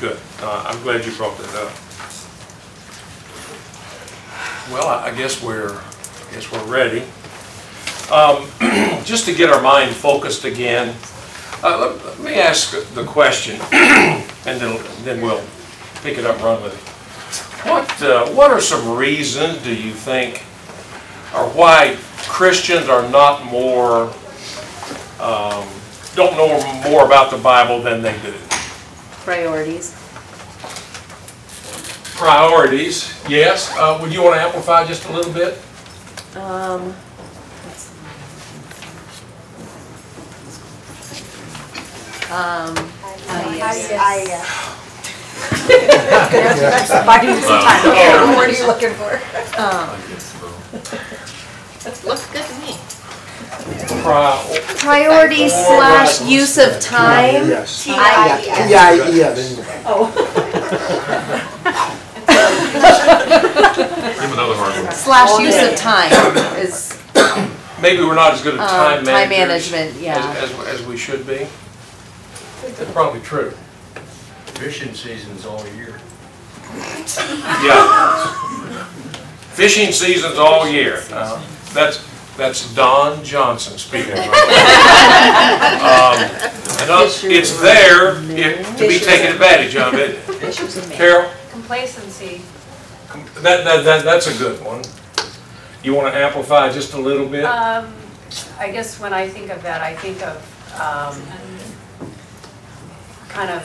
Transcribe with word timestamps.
good. 0.00 0.18
Uh, 0.40 0.64
I'm 0.66 0.82
glad 0.82 1.04
you 1.04 1.12
brought 1.12 1.36
that 1.36 1.54
up. 1.56 1.72
Well, 4.72 4.88
I 4.88 5.14
guess 5.14 5.42
we're, 5.42 5.74
I 5.74 6.32
guess 6.32 6.50
we're 6.50 6.64
ready. 6.64 7.02
Um, 8.10 8.48
Just 9.04 9.26
to 9.26 9.34
get 9.34 9.50
our 9.50 9.60
mind 9.60 9.94
focused 9.94 10.44
again, 10.44 10.94
uh, 11.62 11.78
let 11.78 12.04
let 12.04 12.20
me 12.20 12.34
ask 12.34 12.72
the 12.94 13.04
question, 13.04 13.60
and 13.72 14.60
then, 14.60 14.82
then 15.04 15.20
we'll 15.20 15.42
pick 16.02 16.16
it 16.16 16.24
up 16.24 16.36
and 16.36 16.44
run 16.44 16.62
with 16.62 16.74
it. 16.74 17.68
What, 17.68 18.02
uh, 18.02 18.26
what 18.30 18.50
are 18.50 18.60
some 18.60 18.96
reasons, 18.96 19.62
do 19.62 19.74
you 19.74 19.92
think, 19.92 20.38
or 21.34 21.48
why 21.50 21.96
Christians 22.28 22.88
are 22.88 23.06
not 23.10 23.44
more, 23.44 24.12
um, 25.20 25.68
don't 26.14 26.36
know 26.36 26.82
more 26.88 27.04
about 27.04 27.30
the 27.30 27.38
Bible 27.38 27.82
than 27.82 28.00
they 28.00 28.16
do? 28.22 28.34
Priorities. 29.24 29.94
Priorities, 32.16 33.12
yes. 33.28 33.72
Uh, 33.76 33.98
Would 34.00 34.12
you 34.12 34.22
want 34.22 34.36
to 34.36 34.40
amplify 34.40 34.86
just 34.86 35.04
a 35.06 35.12
little 35.12 35.32
bit? 35.32 35.54
Um, 36.36 36.94
um, 42.30 42.74
oh, 43.28 43.52
yes. 43.56 43.90
Biding 47.06 47.40
some 47.40 47.60
time. 47.60 47.94
Yeah. 47.94 48.36
What 48.36 48.48
are 48.48 48.52
you 48.52 48.66
looking 48.66 48.94
for? 48.94 49.20
Looks 52.06 52.26
good 52.32 52.44
to 54.02 54.08
me. 54.08 54.60
Pri- 54.64 54.74
Priorities 54.76 55.52
slash 55.52 56.20
use 56.22 56.58
of 56.58 56.80
time. 56.80 57.48
Yes. 57.48 57.86
I- 57.88 58.66
Yeah, 58.68 58.92
yeah, 58.94 59.30
there 59.32 59.50
you 59.50 59.56
go. 59.56 60.10
Give 63.00 64.32
another 64.32 64.54
hard 64.56 64.84
one. 64.84 64.92
Slash 64.94 65.40
use 65.40 65.62
of 65.62 65.76
time 65.76 66.12
is, 66.58 66.96
Maybe 67.80 68.02
we're 68.02 68.14
not 68.14 68.34
as 68.34 68.42
good 68.42 68.54
at 68.54 68.60
um, 68.60 68.68
time 68.68 69.04
time 69.04 69.28
managers 69.30 69.72
management, 69.72 69.96
as, 69.96 70.02
yeah. 70.02 70.34
as- 70.42 70.80
as 70.80 70.86
we 70.86 70.96
should 70.98 71.26
be. 71.26 71.46
That's 72.62 72.90
probably 72.92 73.20
true. 73.20 73.52
Fishing 74.60 74.92
season's 74.94 75.46
all 75.46 75.66
year. 75.76 75.98
Yeah. 77.64 78.84
Fishing 79.54 79.92
season's 79.92 80.38
all 80.38 80.68
year. 80.68 81.02
Uh, 81.10 81.42
That's, 81.72 82.04
that's 82.40 82.74
Don 82.74 83.22
Johnson 83.22 83.76
speaking. 83.78 84.14
Um, 85.80 86.16
and, 86.16 86.90
It's 87.24 87.60
there 87.60 88.16
if- 88.30 88.76
to 88.78 88.88
be 88.88 88.98
taken 88.98 89.32
advantage 89.32 89.76
of 89.76 89.94
it. 89.94 90.24
Carol, 90.92 91.30
Complacency. 91.50 92.40
that, 93.42 93.64
that, 93.64 93.84
that, 93.84 94.04
that's 94.04 94.26
a 94.26 94.38
good 94.38 94.64
one. 94.64 94.82
You 95.82 95.94
want 95.94 96.12
to 96.12 96.18
amplify 96.18 96.72
just 96.72 96.94
a 96.94 96.98
little 96.98 97.26
bit? 97.26 97.44
Um, 97.44 97.92
I 98.58 98.70
guess 98.70 98.98
when 98.98 99.12
I 99.12 99.28
think 99.28 99.50
of 99.50 99.62
that, 99.62 99.82
I 99.82 99.94
think 99.96 100.22
of, 100.22 100.36
um, 100.80 101.20
kind 103.28 103.50
of 103.50 103.64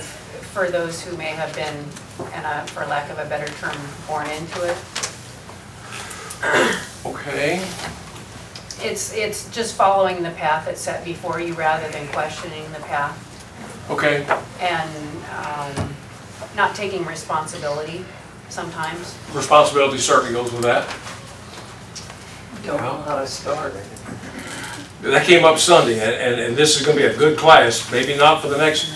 for 0.54 0.70
those 0.70 1.02
who 1.02 1.16
may 1.18 1.32
have 1.32 1.54
been, 1.56 1.86
and 2.34 2.46
uh, 2.46 2.66
for 2.66 2.86
lack 2.86 3.10
of 3.10 3.18
a 3.18 3.26
better 3.26 3.52
term, 3.54 3.78
born 4.08 4.30
into 4.30 4.62
it. 4.64 4.78
Okay. 7.06 7.62
It's, 8.82 9.14
it's 9.14 9.50
just 9.52 9.76
following 9.76 10.22
the 10.24 10.32
path 10.32 10.66
that's 10.66 10.82
set 10.82 11.04
before 11.06 11.40
you 11.40 11.54
rather 11.54 11.88
than 11.92 12.08
questioning 12.10 12.64
the 12.72 12.80
path 12.80 13.22
Okay, 13.90 14.26
and, 14.60 14.90
um, 15.38 15.94
not 16.56 16.74
taking 16.76 17.06
responsibility 17.06 18.04
sometimes. 18.50 19.18
responsibility 19.34 19.98
certainly 20.00 20.34
goes 20.34 20.52
with 20.52 20.64
that. 20.64 20.88
Don't 22.66 22.82
know 22.82 23.02
how 23.04 23.20
to 23.20 23.28
start. 23.28 23.76
That 25.02 25.26
came 25.26 25.46
up 25.46 25.60
Sunday, 25.60 26.00
and, 26.00 26.14
and, 26.16 26.42
and 26.42 26.58
this 26.58 26.80
is 26.80 26.86
gonna 26.86 26.98
be 26.98 27.06
a 27.06 27.16
good 27.16 27.38
class, 27.38 27.92
maybe 27.92 28.18
not 28.18 28.42
for 28.42 28.48
the 28.48 28.58
next 28.58 28.92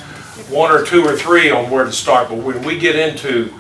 one 0.50 0.72
or 0.72 0.84
two 0.84 1.06
or 1.06 1.16
three 1.16 1.52
on 1.52 1.70
where 1.70 1.84
to 1.86 1.92
start, 1.92 2.30
but 2.30 2.40
when 2.40 2.64
we 2.64 2.80
get 2.80 2.96
into 2.96 3.54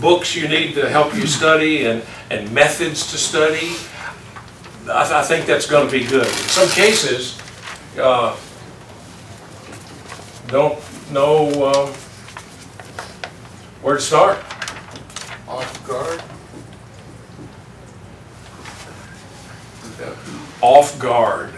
books 0.00 0.36
you 0.36 0.46
need 0.48 0.74
to 0.74 0.86
help 0.90 1.14
you 1.14 1.26
study 1.26 1.86
and, 1.86 2.02
and 2.30 2.52
methods 2.52 3.10
to 3.12 3.16
study, 3.16 3.72
I, 4.90 5.02
th- 5.02 5.12
I 5.12 5.22
think 5.22 5.46
that's 5.46 5.66
gonna 5.66 5.90
be 5.90 6.04
good. 6.04 6.26
In 6.26 6.32
some 6.32 6.68
cases, 6.70 7.38
uh, 8.00 8.36
don't 10.48 10.78
know, 11.12 11.48
um, 11.68 11.92
where 13.82 13.96
to 13.96 14.00
start. 14.00 14.38
Off 15.46 15.86
guard? 15.86 16.22
Off 20.60 20.98
guard. 20.98 21.50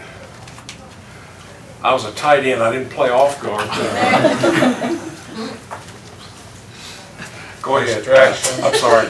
I 1.83 1.93
was 1.93 2.05
a 2.05 2.11
tight 2.11 2.45
end, 2.45 2.61
I 2.61 2.71
didn't 2.71 2.91
play 2.91 3.09
off 3.09 3.41
guard. 3.41 3.67
Go 7.61 7.77
ahead, 7.77 8.03
Trash. 8.03 8.59
I'm 8.61 8.73
sorry, 8.75 9.07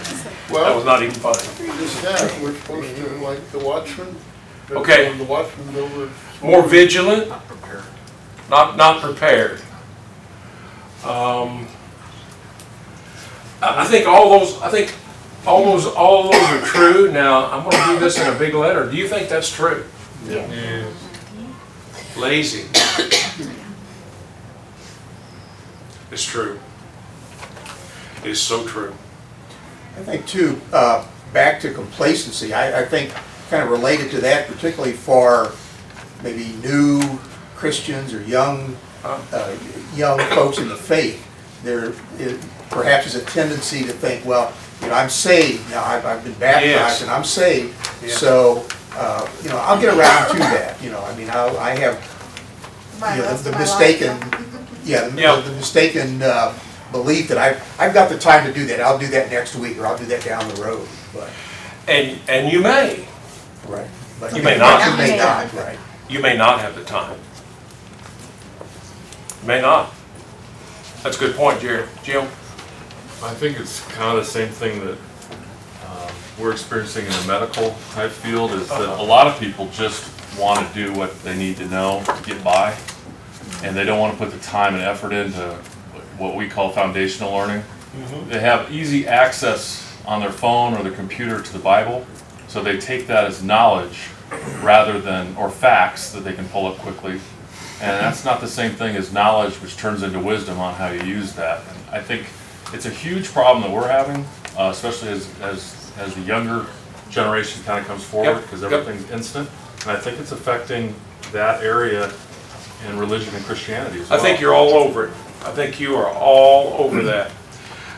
that 0.53 0.75
was 0.75 0.84
Well, 0.85 0.85
not 0.85 1.03
even 1.03 1.16
funny. 1.16 1.38
the 1.78 1.88
staff, 1.88 2.41
we're 2.41 2.53
supposed 2.53 2.95
to, 2.95 3.07
like 3.23 3.51
the 3.51 3.59
watchman. 3.59 4.16
Okay. 4.72 5.09
when 5.09 5.17
The 5.17 5.23
watchman's 5.25 5.78
over. 5.78 6.09
More 6.41 6.63
vigilant, 6.63 7.28
not, 7.29 7.47
prepared. 7.47 7.84
not 8.50 8.78
not 8.78 9.01
prepared. 9.01 9.59
Um, 11.03 11.67
I, 13.61 13.84
I 13.84 13.85
think 13.85 14.07
all 14.07 14.40
those, 14.40 14.59
I 14.61 14.69
think 14.69 14.94
all 15.45 15.66
those, 15.66 15.88
all 15.88 16.31
those 16.31 16.41
are 16.41 16.61
true. 16.61 17.11
Now, 17.11 17.51
I'm 17.51 17.69
gonna 17.69 17.94
do 17.94 18.00
this 18.00 18.17
in 18.19 18.28
a 18.34 18.38
big 18.38 18.53
letter. 18.53 18.90
Do 18.90 18.95
you 18.95 19.07
think 19.07 19.28
that's 19.29 19.51
true? 19.53 19.84
Yeah. 20.28 20.85
Lazy. 22.17 22.66
It's 26.11 26.25
true. 26.25 26.59
It 28.23 28.31
is 28.31 28.41
so 28.41 28.67
true. 28.67 28.94
I 30.01 30.03
think 30.03 30.25
too, 30.25 30.59
uh, 30.73 31.06
back 31.31 31.62
to 31.62 31.72
complacency, 31.72 32.53
I, 32.53 32.81
I 32.81 32.85
think 32.85 33.13
kind 33.51 33.62
of 33.62 33.69
related 33.69 34.09
to 34.12 34.22
that, 34.22 34.47
particularly 34.47 34.94
for 34.94 35.51
maybe 36.23 36.53
new 36.63 37.01
Christians 37.56 38.11
or 38.11 38.22
young, 38.23 38.75
uh, 39.03 39.56
young 39.95 40.17
folks 40.31 40.57
in 40.57 40.67
the 40.69 40.75
faith, 40.75 41.23
there 41.63 41.94
is- 42.17 42.40
perhaps 42.72 43.06
is 43.06 43.16
a 43.16 43.22
tendency 43.25 43.84
to 43.84 43.91
think, 43.91 44.25
well, 44.25 44.51
you 44.81 44.88
know, 44.88 44.94
I'm 44.94 45.09
saved, 45.09 45.69
now 45.69 45.84
I've, 45.84 46.06
I've 46.06 46.23
been 46.23 46.35
Yes. 46.40 46.40
baptized 46.40 47.01
and 47.03 47.11
I'm 47.11 47.23
saved, 47.23 47.75
Yeah. 48.03 48.16
so, 48.16 48.66
uh, 48.95 49.28
you 49.44 49.50
know, 49.50 49.57
I'll 49.57 49.79
get 49.79 49.94
around 49.95 50.31
to 50.31 50.38
that, 50.40 50.81
you 50.81 50.90
know, 50.90 51.03
I 51.03 51.13
mean, 51.16 51.29
I'll, 51.29 51.56
I 51.59 51.78
have, 51.78 52.01
you 53.16 53.22
know, 53.22 53.35
the 53.38 53.51
mistaken, 53.59 54.17
yeah, 54.84 55.09
the- 55.09 55.22
Yeah. 55.22 55.35
the 55.41 55.51
mistaken 55.51 56.23
uh, 56.23 56.53
belief 56.91 57.28
that 57.29 57.38
I've, 57.38 57.79
I've 57.79 57.94
got 57.94 58.09
the 58.09 58.18
time 58.18 58.46
to 58.46 58.53
do 58.53 58.66
that, 58.68 58.81
I'll 58.81 58.97
do 59.00 59.07
that 59.07 59.29
next 59.31 59.56
week, 59.56 59.78
or 59.78 59.85
I'll 59.88 59.97
do 59.97 60.06
that 60.06 60.24
down 60.24 60.47
the 60.53 60.62
road, 60.62 60.88
but, 61.13 61.29
And, 61.88 62.19
and 62.28 62.52
you 62.52 62.62
may, 62.62 63.06
right. 63.68 63.88
but- 64.19 64.35
You 64.35 64.44
may 64.44 64.57
not. 64.57 64.90
You 64.91 64.97
may 64.97 65.18
not, 65.18 65.53
right. 65.53 65.78
you 66.09 66.19
may 66.22 66.38
not 66.38 66.59
have 66.59 66.75
the 66.75 66.84
time. 66.84 67.18
You 69.41 69.47
May 69.47 69.62
not. 69.62 69.94
That's 71.02 71.18
a 71.18 71.19
good 71.19 71.35
point, 71.35 71.59
Jared. 71.62 71.90
Jim? 72.03 72.24
I 73.23 73.34
think 73.34 73.59
it's 73.59 73.79
kind 73.94 74.16
of 74.18 74.23
the 74.23 74.29
same 74.29 74.50
thing 74.50 74.79
that 74.85 74.97
um, 75.88 76.13
we're 76.40 76.52
experiencing 76.52 77.06
in 77.06 77.12
the 77.12 77.25
medical 77.28 77.75
type 77.91 78.12
field, 78.12 78.52
is 78.52 78.68
that 78.69 79.00
a 79.00 79.03
lot 79.03 79.25
of 79.28 79.40
people 79.40 79.68
just 79.69 80.12
want 80.40 80.68
to 80.68 80.73
do 80.73 80.94
what 80.94 81.19
they 81.23 81.35
need 81.35 81.58
to 81.58 81.68
know 81.68 82.03
to 82.06 82.23
get 82.23 82.44
by, 82.44 82.75
and 83.63 83.75
they 83.75 83.84
don't 83.84 84.00
want 84.00 84.13
to 84.13 84.18
put 84.23 84.31
the 84.31 84.40
time 84.40 84.75
and 84.75 84.84
effort 84.84 85.12
into 85.12 85.58
what 86.22 86.36
we 86.36 86.48
call 86.48 86.70
foundational 86.70 87.34
learning. 87.34 87.64
They 88.29 88.40
have 88.40 88.72
easy 88.72 89.08
access 89.08 89.88
on 90.06 90.22
their 90.22 90.32
phone 90.32 90.73
or 90.76 90.84
their 90.84 90.94
computer 90.94 91.41
to 91.41 91.53
the 91.53 91.59
Bible, 91.59 92.06
so 92.47 92.64
they 92.64 92.78
take 92.78 93.08
that 93.08 93.26
as 93.26 93.44
knowledge 93.44 94.08
rather 94.62 95.00
than, 95.00 95.35
or 95.35 95.50
facts 95.50 96.12
that 96.14 96.22
they 96.22 96.34
can 96.34 96.47
pull 96.50 96.68
up 96.68 96.78
quickly. 96.78 97.20
And 97.82 98.00
that's 98.00 98.23
not 98.23 98.40
the 98.40 98.47
same 98.47 98.72
thing 98.72 98.96
as 98.96 99.12
knowledge, 99.12 99.56
which 99.56 99.76
turns 99.76 100.03
into 100.03 100.20
wisdom 100.20 100.59
on 100.59 100.76
how 100.76 100.90
you 100.91 101.02
use 101.03 101.34
that. 101.34 101.62
And 101.68 101.96
I 101.96 102.02
think 102.02 102.28
it's 102.74 102.85
a 102.85 102.90
huge 102.91 103.28
problem 103.34 103.64
that 103.64 103.72
we're 103.76 103.90
having, 103.90 104.24
uh, 104.58 104.70
especially 104.72 105.09
as, 105.09 105.28
as, 105.41 105.91
as 105.97 106.14
the 106.14 106.22
younger 106.22 106.67
generation 107.09 107.62
kind 107.64 107.79
of 107.82 107.88
comes 107.88 108.03
forward, 108.03 108.35
Yep, 108.35 108.41
because 108.44 108.62
yep. 108.62 108.72
everything's 108.72 109.09
instant. 109.12 109.50
And 109.82 109.91
I 109.91 110.00
think 110.00 110.20
it's 110.20 110.32
affecting 110.32 110.94
that 111.34 111.62
area 111.64 112.12
in 112.88 112.97
religion 112.97 113.34
and 113.35 113.44
Christianity 113.46 114.00
as 114.00 114.12
I 114.12 114.16
well. 114.16 114.24
think 114.24 114.40
you're 114.40 114.53
all 114.53 114.70
over 114.74 115.08
it. 115.08 115.14
I 115.43 115.52
think 115.52 115.79
you 115.79 115.96
are 115.96 116.08
all 116.09 116.73
over 116.84 117.02
that. 117.11 117.32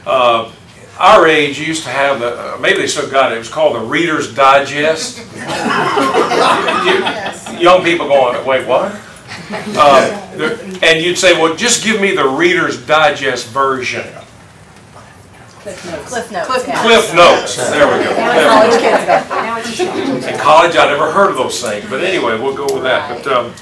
Uh, 0.06 0.51
Our 1.00 1.28
age 1.28 1.60
used 1.60 1.84
to 1.84 1.90
have, 1.90 2.19
the 2.19 2.56
uh, 2.56 2.57
maybe 2.60 2.80
they 2.81 2.88
still 2.88 3.10
got 3.10 3.31
it, 3.31 3.36
it 3.36 3.40
was 3.40 3.50
called 3.50 3.75
the 3.75 3.80
Reader's 3.81 4.34
Digest. 4.34 5.19
You- 6.84 7.60
Young 7.60 7.84
people 7.84 8.07
going, 8.07 8.45
wait, 8.45 8.68
what? 8.68 8.92
Uh, 9.75 10.36
the- 10.38 10.80
And 10.84 11.04
you'd 11.04 11.18
say, 11.18 11.34
well, 11.34 11.56
just 11.56 11.84
give 11.84 12.00
me 12.01 12.16
the 12.16 12.28
Reader's 12.28 12.84
Digest 12.86 13.48
version. 13.50 14.06
Cliff 15.62 15.86
notes, 15.86 16.10
Cliff 16.10 16.31
yeah. 16.68 16.81
Cliff 16.84 17.16
Notes, 17.16 17.56
there 17.69 17.88
we 17.88 18.04
go. 18.04 18.13
College 18.16 18.80
kids 18.81 19.06
go. 19.06 19.36
Now 19.36 19.57
it's 19.60 19.78
changed. 19.78 20.28
In 20.28 20.38
college, 20.38 20.75
I 20.75 20.86
never 20.88 21.10
heard 21.12 21.30
of 21.30 21.38
those 21.38 21.62
things, 21.62 21.90
but 21.90 22.01
anyway, 22.04 22.38
we'll 22.38 22.54
go 22.56 22.66
with 22.74 22.84
that. 22.84 23.24
But 23.24 23.31
um, 23.31 23.54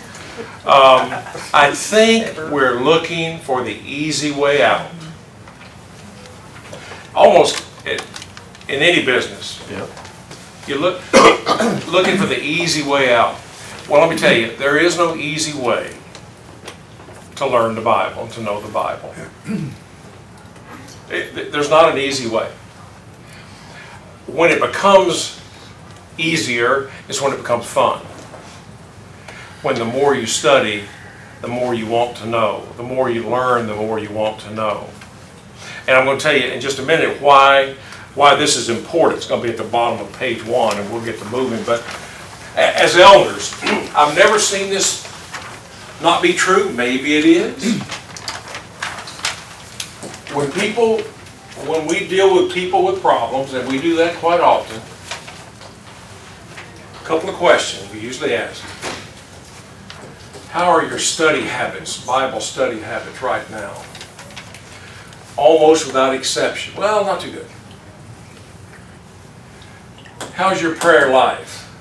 um, 0.65 1.11
I 1.53 1.71
think 1.73 2.35
we're 2.51 2.79
looking 2.81 3.39
for 3.39 3.63
the 3.63 3.73
easy 3.73 4.31
way 4.31 4.61
out. 4.61 4.89
Almost 7.13 7.63
in 7.85 7.99
in 8.69 8.81
any 8.81 9.05
business. 9.05 9.61
Yep. 9.69 9.89
You 10.67 10.75
look, 10.77 11.01
looking 11.91 12.17
for 12.17 12.25
the 12.25 12.39
easy 12.41 12.83
way 12.83 13.13
out. 13.13 13.35
Well, 13.89 13.99
let 14.01 14.09
me 14.09 14.17
tell 14.17 14.33
you, 14.33 14.55
there 14.55 14.77
is 14.77 14.97
no 14.97 15.15
easy 15.15 15.57
way 15.59 15.93
to 17.35 17.47
learn 17.47 17.75
the 17.75 17.81
Bible, 17.81 18.27
to 18.27 18.41
know 18.41 18.61
the 18.61 18.71
Bible. 18.71 19.13
It- 21.09 21.51
There's 21.51 21.69
not 21.69 21.91
an 21.91 21.97
easy 21.97 22.29
way. 22.29 22.49
When 24.27 24.51
it 24.51 24.61
becomes 24.61 25.41
easier 26.17 26.89
is 27.09 27.21
when 27.21 27.33
it 27.33 27.37
becomes 27.37 27.65
fun. 27.65 28.01
When 29.61 29.75
the 29.75 29.85
more 29.85 30.15
you 30.15 30.25
study, 30.25 30.83
the 31.41 31.47
more 31.47 31.73
you 31.73 31.87
want 31.87 32.17
to 32.17 32.25
know. 32.25 32.67
The 32.77 32.83
more 32.83 33.09
you 33.09 33.29
learn, 33.29 33.67
the 33.67 33.75
more 33.75 33.99
you 33.99 34.09
want 34.09 34.39
to 34.41 34.53
know. 34.53 34.89
And 35.87 35.95
I'm 35.95 36.05
going 36.05 36.17
to 36.17 36.23
tell 36.23 36.35
you 36.35 36.47
in 36.47 36.61
just 36.61 36.79
a 36.79 36.83
minute 36.83 37.21
why, 37.21 37.75
why 38.15 38.35
this 38.35 38.55
is 38.55 38.69
important. 38.69 39.17
It's 39.17 39.27
going 39.27 39.41
to 39.41 39.47
be 39.47 39.51
at 39.51 39.57
the 39.57 39.69
bottom 39.69 40.05
of 40.05 40.11
page 40.13 40.43
one, 40.45 40.77
and 40.77 40.91
we'll 40.91 41.03
get 41.03 41.19
to 41.19 41.25
moving. 41.25 41.63
But 41.63 41.83
as 42.55 42.97
elders, 42.97 43.53
I've 43.95 44.15
never 44.15 44.39
seen 44.39 44.69
this 44.69 45.07
not 46.01 46.23
be 46.23 46.33
true. 46.33 46.71
Maybe 46.71 47.15
it 47.15 47.25
is. 47.25 47.81
When 50.31 50.49
people, 50.53 51.01
when 51.67 51.85
we 51.87 52.07
deal 52.07 52.33
with 52.33 52.53
people 52.53 52.85
with 52.85 53.01
problems, 53.01 53.53
and 53.53 53.67
we 53.69 53.81
do 53.81 53.97
that 53.97 54.15
quite 54.15 54.39
often, 54.39 54.77
a 57.01 57.05
couple 57.05 57.27
of 57.27 57.35
questions 57.35 57.91
we 57.91 57.99
usually 57.99 58.33
ask. 58.33 58.63
How 60.51 60.69
are 60.69 60.85
your 60.85 60.99
study 60.99 61.43
habits, 61.43 62.05
Bible 62.05 62.41
study 62.41 62.81
habits 62.81 63.21
right 63.21 63.49
now? 63.49 63.73
Almost 65.37 65.87
without 65.87 66.13
exception. 66.13 66.75
Well, 66.75 67.05
not 67.05 67.21
too 67.21 67.31
good. 67.31 67.47
How's 70.33 70.61
your 70.61 70.75
prayer 70.75 71.09
life 71.09 71.71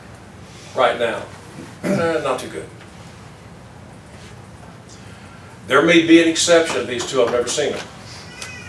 right 0.76 1.00
now? 1.00 1.24
Eh, 1.82 2.20
not 2.22 2.38
too 2.38 2.48
good. 2.48 2.68
There 5.66 5.82
may 5.82 6.06
be 6.06 6.22
an 6.22 6.28
exception, 6.28 6.82
of 6.82 6.86
these 6.86 7.04
two, 7.04 7.24
I've 7.24 7.32
never 7.32 7.48
seen 7.48 7.72
them. 7.72 7.84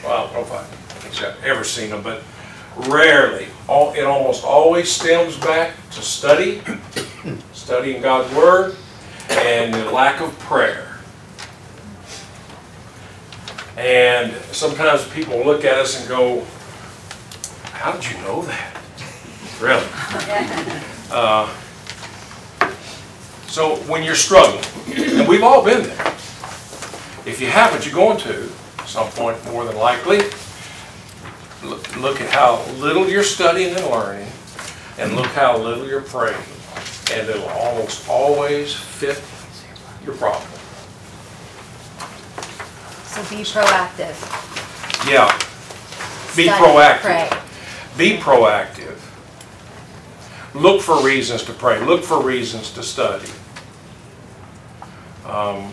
Well, 0.04 0.14
I 0.14 0.24
don't 0.24 0.34
know 0.34 0.42
if 0.42 1.22
I've 1.22 1.46
ever 1.46 1.64
seen 1.64 1.92
them, 1.92 2.02
but 2.02 2.24
rarely. 2.76 3.50
All, 3.68 3.94
it 3.94 4.06
almost 4.06 4.44
always 4.44 4.92
stems 4.92 5.38
back 5.38 5.76
to 5.92 6.02
study, 6.02 6.64
studying 7.54 8.02
God's 8.02 8.34
Word, 8.34 8.76
and 9.38 9.74
the 9.74 9.92
lack 9.92 10.22
of 10.22 10.38
prayer. 10.40 10.88
And 13.78 14.34
sometimes 14.52 15.08
people 15.10 15.44
look 15.44 15.64
at 15.66 15.78
us 15.78 16.00
and 16.00 16.08
go, 16.10 16.46
how 17.72 17.94
did 17.94 18.10
you 18.12 18.18
know 18.20 18.44
that? 18.44 18.78
Really? 19.60 19.88
Uh, 21.12 21.46
So 23.48 23.76
when 23.92 24.02
you're 24.02 24.16
struggling, 24.16 24.64
and 24.96 25.28
we've 25.28 25.44
all 25.44 25.62
been 25.62 25.84
there, 25.84 26.08
if 27.26 27.42
you 27.42 27.48
haven't, 27.48 27.86
you're 27.86 27.94
going 27.94 28.18
to, 28.20 28.50
at 28.80 28.88
some 28.88 29.10
point 29.10 29.44
more 29.52 29.66
than 29.66 29.76
likely. 29.76 30.20
Look 31.66 31.96
look 31.98 32.22
at 32.22 32.30
how 32.30 32.64
little 32.80 33.10
you're 33.10 33.24
studying 33.24 33.76
and 33.76 33.86
learning, 33.88 34.28
and 34.98 35.18
look 35.18 35.28
how 35.36 35.58
little 35.58 35.86
you're 35.86 36.00
praying. 36.02 36.42
And 37.12 37.30
it'll 37.30 37.48
almost 37.50 38.08
always 38.10 38.74
fit 38.74 39.22
your 40.06 40.16
problem. 40.16 40.48
So 43.06 43.22
be 43.24 43.44
proactive. 43.44 44.16
Yeah. 45.10 45.28
Be 46.36 46.46
Study, 46.46 46.64
proactive. 46.64 47.02
Pray. 47.02 47.30
Be 47.98 48.18
proactive. 48.18 48.98
Look 50.54 50.82
for 50.82 51.04
reasons 51.04 51.44
to 51.44 51.54
pray. 51.54 51.80
Look 51.84 52.04
for 52.04 52.22
reasons 52.22 52.72
to 52.74 52.84
study. 52.84 53.30
Um, 55.26 55.72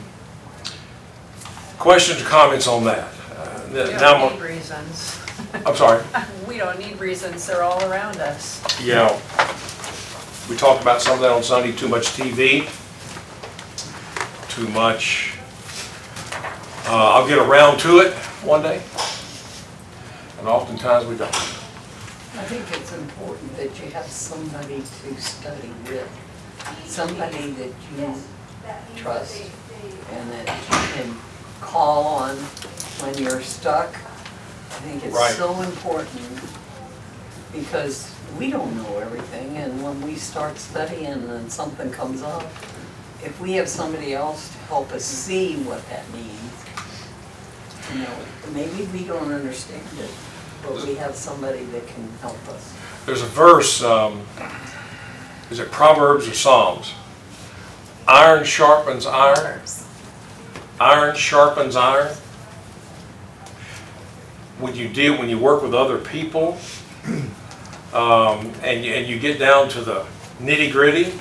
Questions 1.79 2.21
or 2.21 2.25
comments 2.25 2.67
on 2.67 2.83
that? 2.85 3.09
Uh, 3.37 3.61
We 3.69 3.75
th- 3.75 3.91
now 3.93 3.99
don't 3.99 4.21
I'm- 4.21 4.33
need 4.33 4.43
reasons. 4.43 5.19
I'm 5.65 5.77
sorry. 5.77 6.03
We 6.49 6.57
don't 6.57 6.79
need 6.79 6.99
reasons, 6.99 7.47
they're 7.47 7.63
all 7.63 7.81
around 7.85 8.17
us. 8.19 8.61
Yeah. 8.83 9.17
We 10.49 10.57
talked 10.57 10.81
about 10.83 11.03
some 11.03 11.15
of 11.15 11.21
that 11.21 11.31
on 11.31 11.43
Sunday, 11.43 11.73
too 11.73 11.89
much 11.89 12.07
TV, 12.17 12.65
too 14.49 14.69
much. 14.69 15.35
Uh, 16.87 17.13
I'll 17.13 17.29
get 17.29 17.39
around 17.39 17.79
to 17.81 17.99
it 17.99 18.15
one 18.43 18.63
day. 18.63 18.81
And 20.39 20.49
oftentimes 20.49 21.07
we 21.07 21.17
don't. 21.17 21.29
I 21.29 22.45
think 22.45 22.65
it's 22.81 22.93
important 22.95 23.57
that 23.57 23.79
you 23.83 23.91
have 23.91 24.07
somebody 24.07 24.79
to 24.81 25.21
study 25.21 25.71
with, 25.85 26.09
somebody 26.87 27.51
that 27.53 27.73
you 27.99 28.15
trust 28.97 29.51
and 30.13 30.31
that 30.33 30.47
you 30.49 31.03
can 31.03 31.17
call 31.61 32.05
on 32.07 32.37
when 32.37 33.19
you're 33.19 33.43
stuck. 33.43 33.93
I 33.95 34.81
think 34.81 35.13
Right. 35.13 35.29
it's 35.31 35.39
so 35.39 35.61
important 35.61 36.41
because 37.53 38.15
we 38.37 38.51
don't 38.51 38.77
know 38.77 38.99
everything 38.99 39.57
and 39.57 39.83
when 39.83 40.01
we 40.03 40.15
start 40.15 40.59
studying 40.59 41.07
and 41.07 41.51
something 41.51 41.91
comes 41.91 42.23
up, 42.23 42.43
if 43.23 43.39
we 43.41 43.53
have 43.53 43.69
somebody 43.69 44.15
else 44.15 44.51
to 44.53 44.59
help 44.67 44.93
us 44.93 45.05
see 45.05 45.57
what 45.63 45.87
that 45.89 46.09
means, 46.13 46.65
you 47.93 48.01
know, 48.01 48.15
maybe 48.53 48.85
we 48.93 49.05
don't 49.05 49.33
understand 49.33 49.87
it, 49.99 50.11
but 50.63 50.87
we 50.87 50.95
have 50.97 51.15
somebody 51.15 51.65
that 51.67 51.87
can 51.87 52.09
help 52.21 52.49
us. 52.49 52.77
There's 53.07 53.23
a 53.23 53.27
verse, 53.27 53.83
um, 53.83 54.23
is 55.51 55.59
it 55.59 55.71
Proverbs 55.71 56.29
or 56.29 56.35
Psalms? 56.35 56.95
Iron 58.07 58.45
sharpens 58.45 59.05
iron, 59.05 59.61
iron 60.81 61.15
sharpens 61.17 61.77
iron. 61.77 62.15
When 64.59 64.75
you 64.75 64.89
deal, 64.89 65.19
when 65.19 65.29
you 65.29 65.39
work 65.39 65.63
with 65.63 65.75
other 65.75 65.99
people, 65.99 66.59
um, 67.93 68.53
and 68.63 68.85
you, 68.85 68.93
and 68.95 69.07
you 69.07 69.19
get 69.19 69.39
down 69.39 69.69
to 69.71 69.81
the 69.81 70.07
nitty 70.41 70.71
gritty, 70.73 71.19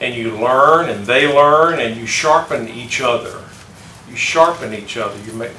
and 0.00 0.14
you 0.14 0.36
learn 0.36 0.90
and 0.90 1.06
they 1.06 1.32
learn 1.32 1.80
and 1.80 1.96
you 1.96 2.06
sharpen 2.06 2.68
each 2.68 3.00
other. 3.00 3.42
You 4.08 4.16
sharpen 4.16 4.74
each 4.74 4.96
other. 4.96 5.18
You 5.24 5.32
make 5.32 5.52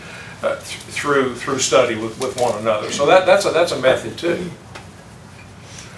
uh, 0.43 0.55
th- 0.55 0.63
through 0.63 1.35
through 1.35 1.59
study 1.59 1.95
with, 1.95 2.19
with 2.19 2.39
one 2.39 2.57
another. 2.59 2.91
So 2.91 3.05
that 3.07 3.25
that's 3.25 3.45
a 3.45 3.51
that's 3.51 3.71
a 3.71 3.81
method 3.81 4.17
too. 4.17 4.49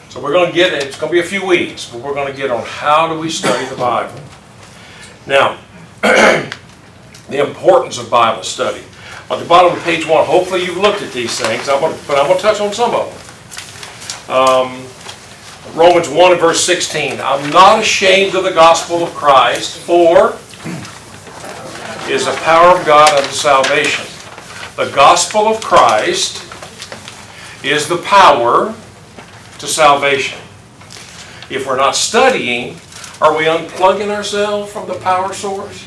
So 0.09 0.21
we're 0.21 0.31
going 0.31 0.49
to 0.49 0.55
get 0.55 0.73
it's 0.73 0.97
going 0.97 1.11
to 1.11 1.13
be 1.13 1.19
a 1.19 1.29
few 1.29 1.45
weeks, 1.45 1.89
but 1.89 2.01
we're 2.01 2.13
going 2.13 2.31
to 2.31 2.37
get 2.37 2.49
on 2.49 2.63
how 2.65 3.11
do 3.13 3.19
we 3.19 3.29
study 3.29 3.65
the 3.65 3.75
Bible. 3.75 4.19
Now, 5.27 5.59
the 6.01 7.45
importance 7.45 7.97
of 7.97 8.09
Bible 8.09 8.43
study. 8.43 8.81
On 9.29 9.39
the 9.39 9.45
bottom 9.45 9.77
of 9.77 9.83
page 9.83 10.07
one, 10.07 10.25
hopefully 10.25 10.65
you've 10.65 10.77
looked 10.77 11.03
at 11.03 11.13
these 11.13 11.39
things, 11.39 11.69
I'm 11.69 11.79
gonna, 11.81 11.95
but 12.07 12.17
I'm 12.17 12.25
going 12.25 12.37
to 12.37 12.41
touch 12.41 12.59
on 12.59 12.73
some 12.73 12.95
of 12.95 13.13
them. 13.13 13.28
Um, 14.29 14.85
Romans 15.73 16.07
1 16.07 16.31
and 16.33 16.39
verse 16.39 16.63
16. 16.63 17.19
I'm 17.19 17.49
not 17.49 17.79
ashamed 17.79 18.35
of 18.35 18.43
the 18.43 18.51
gospel 18.51 19.03
of 19.03 19.13
Christ, 19.15 19.79
for 19.79 20.37
is 22.07 22.25
the 22.25 22.35
power 22.43 22.77
of 22.77 22.85
God 22.85 23.11
unto 23.17 23.31
salvation. 23.31 24.05
The 24.75 24.91
gospel 24.95 25.47
of 25.47 25.61
Christ 25.61 26.43
is 27.63 27.87
the 27.87 27.97
power 27.97 28.75
to 29.57 29.67
salvation. 29.67 30.39
If 31.49 31.65
we're 31.67 31.77
not 31.77 31.95
studying, 31.95 32.77
are 33.21 33.35
we 33.35 33.45
unplugging 33.45 34.09
ourselves 34.09 34.71
from 34.71 34.87
the 34.87 34.95
power 34.95 35.33
source? 35.33 35.85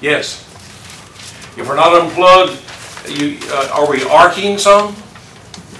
Yes. 0.00 0.42
If 1.56 1.68
we're 1.68 1.76
not 1.76 2.00
unplugged, 2.00 2.60
you, 3.08 3.38
uh, 3.44 3.70
are 3.72 3.88
we 3.88 4.02
arcing 4.04 4.58
some? 4.58 4.94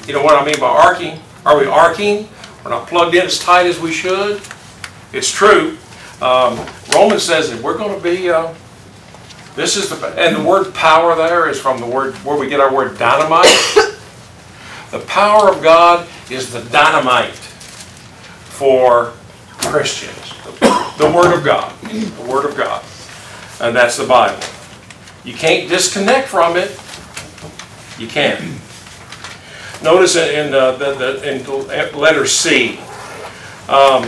You 0.06 0.12
know 0.12 0.22
what 0.22 0.40
I 0.40 0.44
mean 0.44 0.58
by 0.60 0.68
arcing? 0.68 1.18
Are 1.44 1.58
we 1.58 1.66
arcing? 1.66 2.28
We're 2.64 2.70
not 2.70 2.88
plugged 2.88 3.14
in 3.14 3.26
as 3.26 3.38
tight 3.38 3.66
as 3.66 3.78
we 3.80 3.92
should? 3.92 4.40
It's 5.12 5.30
true. 5.30 5.78
Um, 6.20 6.64
Romans 6.92 7.22
says 7.22 7.50
that 7.50 7.62
we're 7.62 7.76
going 7.76 7.96
to 7.96 8.02
be, 8.02 8.30
uh, 8.30 8.54
this 9.54 9.76
is 9.76 9.88
the, 9.90 10.06
and 10.18 10.36
the 10.36 10.42
word 10.48 10.74
power 10.74 11.14
there 11.14 11.48
is 11.48 11.60
from 11.60 11.80
the 11.80 11.86
word, 11.86 12.14
where 12.16 12.38
we 12.38 12.48
get 12.48 12.60
our 12.60 12.74
word 12.74 12.98
dynamite. 12.98 13.46
The 14.90 15.00
power 15.00 15.50
of 15.50 15.64
God 15.64 16.08
is 16.30 16.52
the 16.52 16.62
dynamite 16.70 17.34
for 17.34 19.12
Christians. 19.58 20.32
The 20.96 21.12
Word 21.14 21.36
of 21.36 21.44
God. 21.44 21.78
The 21.82 22.26
Word 22.26 22.48
of 22.48 22.56
God. 22.56 22.82
And 23.60 23.76
that's 23.76 23.98
the 23.98 24.06
Bible. 24.06 24.42
You 25.24 25.34
can't 25.34 25.68
disconnect 25.68 26.28
from 26.28 26.56
it. 26.56 26.80
You 27.98 28.06
can. 28.06 28.55
Notice 29.82 30.16
in, 30.16 30.46
in, 30.46 30.54
uh, 30.54 30.72
the, 30.72 30.94
the, 30.94 31.90
in 31.92 31.98
letter 31.98 32.26
C, 32.26 32.78
um, 33.68 34.02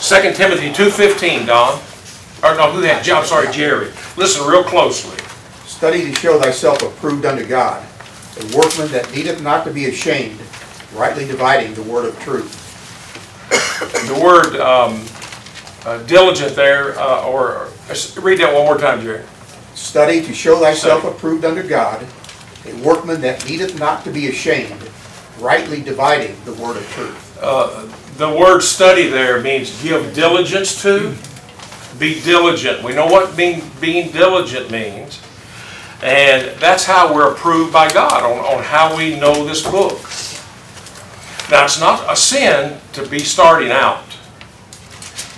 2 0.00 0.32
Timothy 0.32 0.70
2.15, 0.70 1.46
Don, 1.46 1.78
or 2.42 2.56
no, 2.56 2.72
who 2.72 2.80
that, 2.80 3.08
I'm 3.08 3.24
sorry, 3.24 3.52
Jerry. 3.52 3.92
Listen 4.16 4.46
real 4.46 4.64
closely. 4.64 5.16
Study 5.66 6.04
to 6.04 6.14
show 6.14 6.38
thyself 6.40 6.82
approved 6.82 7.24
unto 7.24 7.46
God, 7.46 7.86
a 8.38 8.56
workman 8.56 8.90
that 8.92 9.10
needeth 9.14 9.42
not 9.42 9.64
to 9.64 9.72
be 9.72 9.86
ashamed, 9.86 10.40
rightly 10.94 11.26
dividing 11.26 11.74
the 11.74 11.82
word 11.82 12.06
of 12.06 12.18
truth. 12.20 12.56
The 13.80 14.20
word 14.22 14.56
um, 14.60 15.06
uh, 15.86 16.02
diligent 16.04 16.54
there, 16.56 16.98
uh, 16.98 17.24
or, 17.24 17.68
uh, 17.88 18.20
read 18.20 18.38
that 18.40 18.52
one 18.52 18.64
more 18.64 18.78
time, 18.78 19.00
Jerry. 19.00 19.24
Study 19.74 20.22
to 20.22 20.34
show 20.34 20.58
thyself 20.58 21.00
Study. 21.00 21.16
approved 21.16 21.44
unto 21.44 21.66
God, 21.66 22.06
a 22.66 22.74
workman 22.84 23.20
that 23.22 23.46
needeth 23.48 23.78
not 23.78 24.04
to 24.04 24.10
be 24.10 24.28
ashamed, 24.28 24.88
rightly 25.38 25.80
dividing 25.82 26.36
the 26.44 26.52
word 26.54 26.76
of 26.76 26.88
truth. 26.92 27.38
Uh, 27.42 27.86
The 28.16 28.28
word 28.28 28.60
study 28.60 29.08
there 29.08 29.40
means 29.40 29.82
give 29.82 30.12
diligence 30.14 30.82
to, 30.82 31.14
be 31.98 32.20
diligent. 32.20 32.82
We 32.82 32.92
know 32.92 33.06
what 33.06 33.34
being, 33.36 33.62
being 33.80 34.10
diligent 34.12 34.70
means. 34.70 35.20
And 36.02 36.48
that's 36.58 36.84
how 36.84 37.14
we're 37.14 37.32
approved 37.32 37.72
by 37.72 37.88
God, 37.90 38.22
on, 38.22 38.38
on 38.58 38.62
how 38.64 38.96
we 38.96 39.18
know 39.18 39.44
this 39.44 39.62
book. 39.62 39.98
Now, 41.50 41.64
it's 41.64 41.80
not 41.80 42.10
a 42.10 42.16
sin 42.16 42.78
to 42.92 43.06
be 43.08 43.18
starting 43.20 43.70
out. 43.70 44.04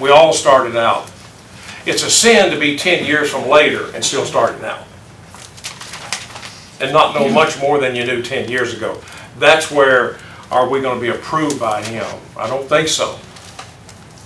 We 0.01 0.11
all 0.11 0.33
started 0.33 0.77
out. 0.77 1.11
It's 1.87 2.03
a 2.05 2.11
sin 2.11 2.51
to 2.53 2.59
be 2.59 2.77
10 2.77 3.05
years 3.07 3.31
from 3.31 3.49
later 3.49 3.93
and 3.95 4.05
still 4.05 4.25
starting 4.25 4.65
out. 4.65 4.85
And 6.83 6.93
not 6.93 7.15
know 7.15 7.29
much 7.31 7.61
more 7.61 7.79
than 7.79 7.95
you 7.95 8.05
knew 8.05 8.23
10 8.23 8.51
years 8.51 8.75
ago. 8.75 9.01
That's 9.39 9.71
where, 9.71 10.19
are 10.51 10.69
we 10.69 10.81
going 10.81 10.97
to 10.97 11.01
be 11.01 11.17
approved 11.17 11.61
by 11.61 11.83
Him? 11.83 12.05
I 12.37 12.49
don't 12.49 12.69
think 12.69 12.89
so, 12.89 13.19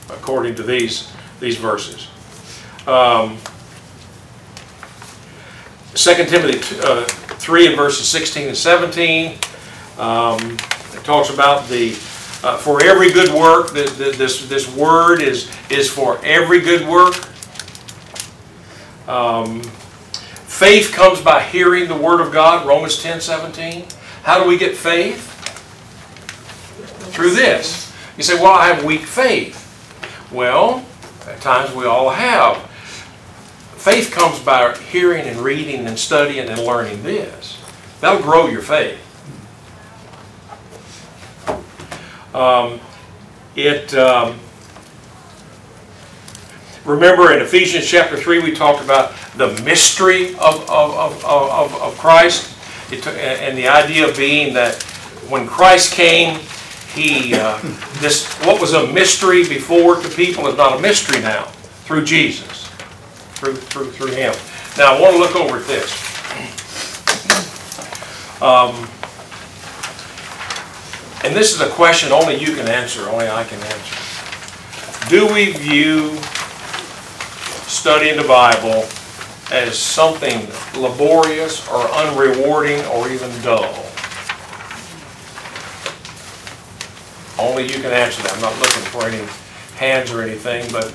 according 0.09 0.55
to 0.57 0.63
these, 0.63 1.13
these 1.39 1.59
verses. 1.59 2.09
Um, 2.87 3.37
2 5.95 6.15
Timothy 6.25 6.79
uh, 6.83 7.05
3 7.05 7.67
and 7.69 7.77
verses 7.77 8.09
16 8.09 8.49
and 8.49 8.57
17, 8.57 9.39
um, 9.99 10.39
it 10.95 11.05
talks 11.05 11.31
about 11.31 11.69
the, 11.69 11.91
uh, 12.43 12.57
for 12.57 12.83
every 12.83 13.13
good 13.13 13.33
work, 13.35 13.73
th- 13.73 13.97
th- 13.97 14.17
this, 14.17 14.49
this 14.49 14.75
word 14.75 15.21
is, 15.21 15.51
is 15.71 15.91
for 15.91 16.19
every 16.25 16.61
good 16.61 16.87
work. 16.89 17.15
Um, 19.09 19.63
Faith 20.57 20.91
comes 20.91 21.21
by 21.21 21.43
hearing 21.43 21.87
the 21.87 21.95
word 21.95 22.19
of 22.19 22.33
God, 22.33 22.67
Romans 22.67 23.03
10, 23.03 23.21
17. 23.21 23.85
How 24.23 24.43
do 24.43 24.49
we 24.49 24.57
get 24.57 24.75
faith? 24.75 25.31
Through 27.13 27.33
this. 27.33 27.95
You 28.17 28.23
say, 28.23 28.37
well, 28.37 28.55
I 28.55 28.69
have 28.69 28.83
weak 28.83 29.03
faith. 29.03 29.63
Well, 30.33 30.83
at 31.29 31.43
times 31.43 31.75
we 31.75 31.85
all 31.85 32.09
have. 32.09 32.57
Faith 33.77 34.11
comes 34.11 34.39
by 34.39 34.75
hearing 34.79 35.27
and 35.27 35.41
reading 35.41 35.87
and 35.87 35.99
studying 35.99 36.49
and 36.49 36.59
learning 36.63 37.03
this. 37.03 37.63
That'll 38.01 38.23
grow 38.23 38.47
your 38.47 38.63
faith. 38.63 38.99
Um, 42.35 42.81
it, 43.57 43.93
um, 43.93 44.39
remember 46.87 47.33
in 47.33 47.41
Ephesians 47.41 47.87
chapter 47.87 48.17
3, 48.17 48.41
we 48.41 48.55
talked 48.55 48.83
about 48.83 49.15
the 49.37 49.49
mystery 49.63 50.31
of, 50.37 50.69
of, 50.71 50.95
of, 50.95 51.25
of, 51.25 51.75
of 51.75 51.99
Christ. 51.99 52.57
It, 52.93 53.07
and 53.07 53.59
the 53.59 53.69
idea 53.69 54.13
being 54.17 54.55
that 54.55 54.83
when 55.29 55.47
Christ 55.47 55.93
came, 55.93 56.39
he, 56.95 57.35
uh, 57.35 57.59
this, 58.01 58.33
what 58.45 58.61
was 58.61 58.73
a 58.73 58.93
mystery 58.93 59.47
before 59.47 60.01
to 60.01 60.09
people 60.09 60.47
is 60.47 60.57
not 60.57 60.79
a 60.79 60.81
mystery 60.81 61.21
now, 61.21 61.45
through 61.85 62.05
Jesus, 62.05 62.69
through, 63.35 63.57
through, 63.57 63.91
through 63.91 64.13
him. 64.13 64.35
Now, 64.79 64.95
I 64.95 65.01
want 65.01 65.15
to 65.15 65.19
look 65.19 65.37
over 65.37 65.59
at 65.59 65.67
this. 65.67 66.03
Um, 68.41 68.89
And 71.27 71.35
this 71.35 71.53
is 71.53 71.61
a 71.61 71.69
question 71.71 72.13
only 72.13 72.37
you 72.37 72.55
can 72.55 72.69
answer, 72.69 73.09
only 73.09 73.27
I 73.27 73.43
can 73.43 73.59
answer. 73.59 75.09
Do 75.09 75.27
we 75.35 75.51
view 75.55 76.11
studying 77.77 78.17
the 78.17 78.27
Bible 78.27 78.87
as 79.53 79.79
something 79.79 80.47
laborious 80.81 81.67
or 81.69 81.81
unrewarding 81.89 82.83
or 82.91 83.09
even 83.11 83.31
dull? 83.43 83.85
Only 87.39 87.65
you 87.65 87.75
can 87.75 87.93
answer 87.93 88.23
that. 88.23 88.33
I'm 88.35 88.41
not 88.41 88.59
looking 88.61 88.83
for 88.91 89.05
any 89.05 89.23
hands 89.77 90.11
or 90.11 90.23
anything, 90.23 90.71
but 90.73 90.95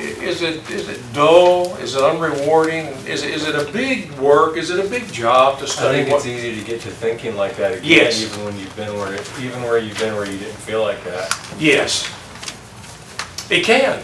is 0.00 0.42
it, 0.42 0.68
is 0.70 0.88
it 0.88 1.00
dull? 1.12 1.76
Is 1.76 1.94
it 1.94 2.00
unrewarding? 2.00 2.88
Is 3.06 3.22
it, 3.22 3.30
is 3.30 3.46
it 3.46 3.54
a 3.54 3.70
big 3.72 4.10
work? 4.18 4.56
Is 4.56 4.70
it 4.70 4.84
a 4.84 4.88
big 4.88 5.10
job 5.12 5.58
to 5.58 5.64
I 5.64 5.68
study 5.68 5.98
think 5.98 6.10
what? 6.10 6.16
it's 6.18 6.26
easy 6.26 6.58
to 6.60 6.66
get 6.66 6.80
to 6.82 6.90
thinking 6.90 7.36
like 7.36 7.56
that 7.56 7.72
again, 7.72 7.84
Yes. 7.84 8.22
even 8.22 8.44
when 8.44 8.58
you've 8.58 8.74
been 8.76 8.92
where, 8.94 9.14
even 9.40 9.62
where 9.62 9.78
you've 9.78 9.98
been 9.98 10.14
where 10.16 10.26
you 10.26 10.38
didn't 10.38 10.58
feel 10.58 10.82
like 10.82 11.02
that. 11.04 11.32
Yes. 11.58 12.04
It 13.50 13.64
can. 13.64 14.02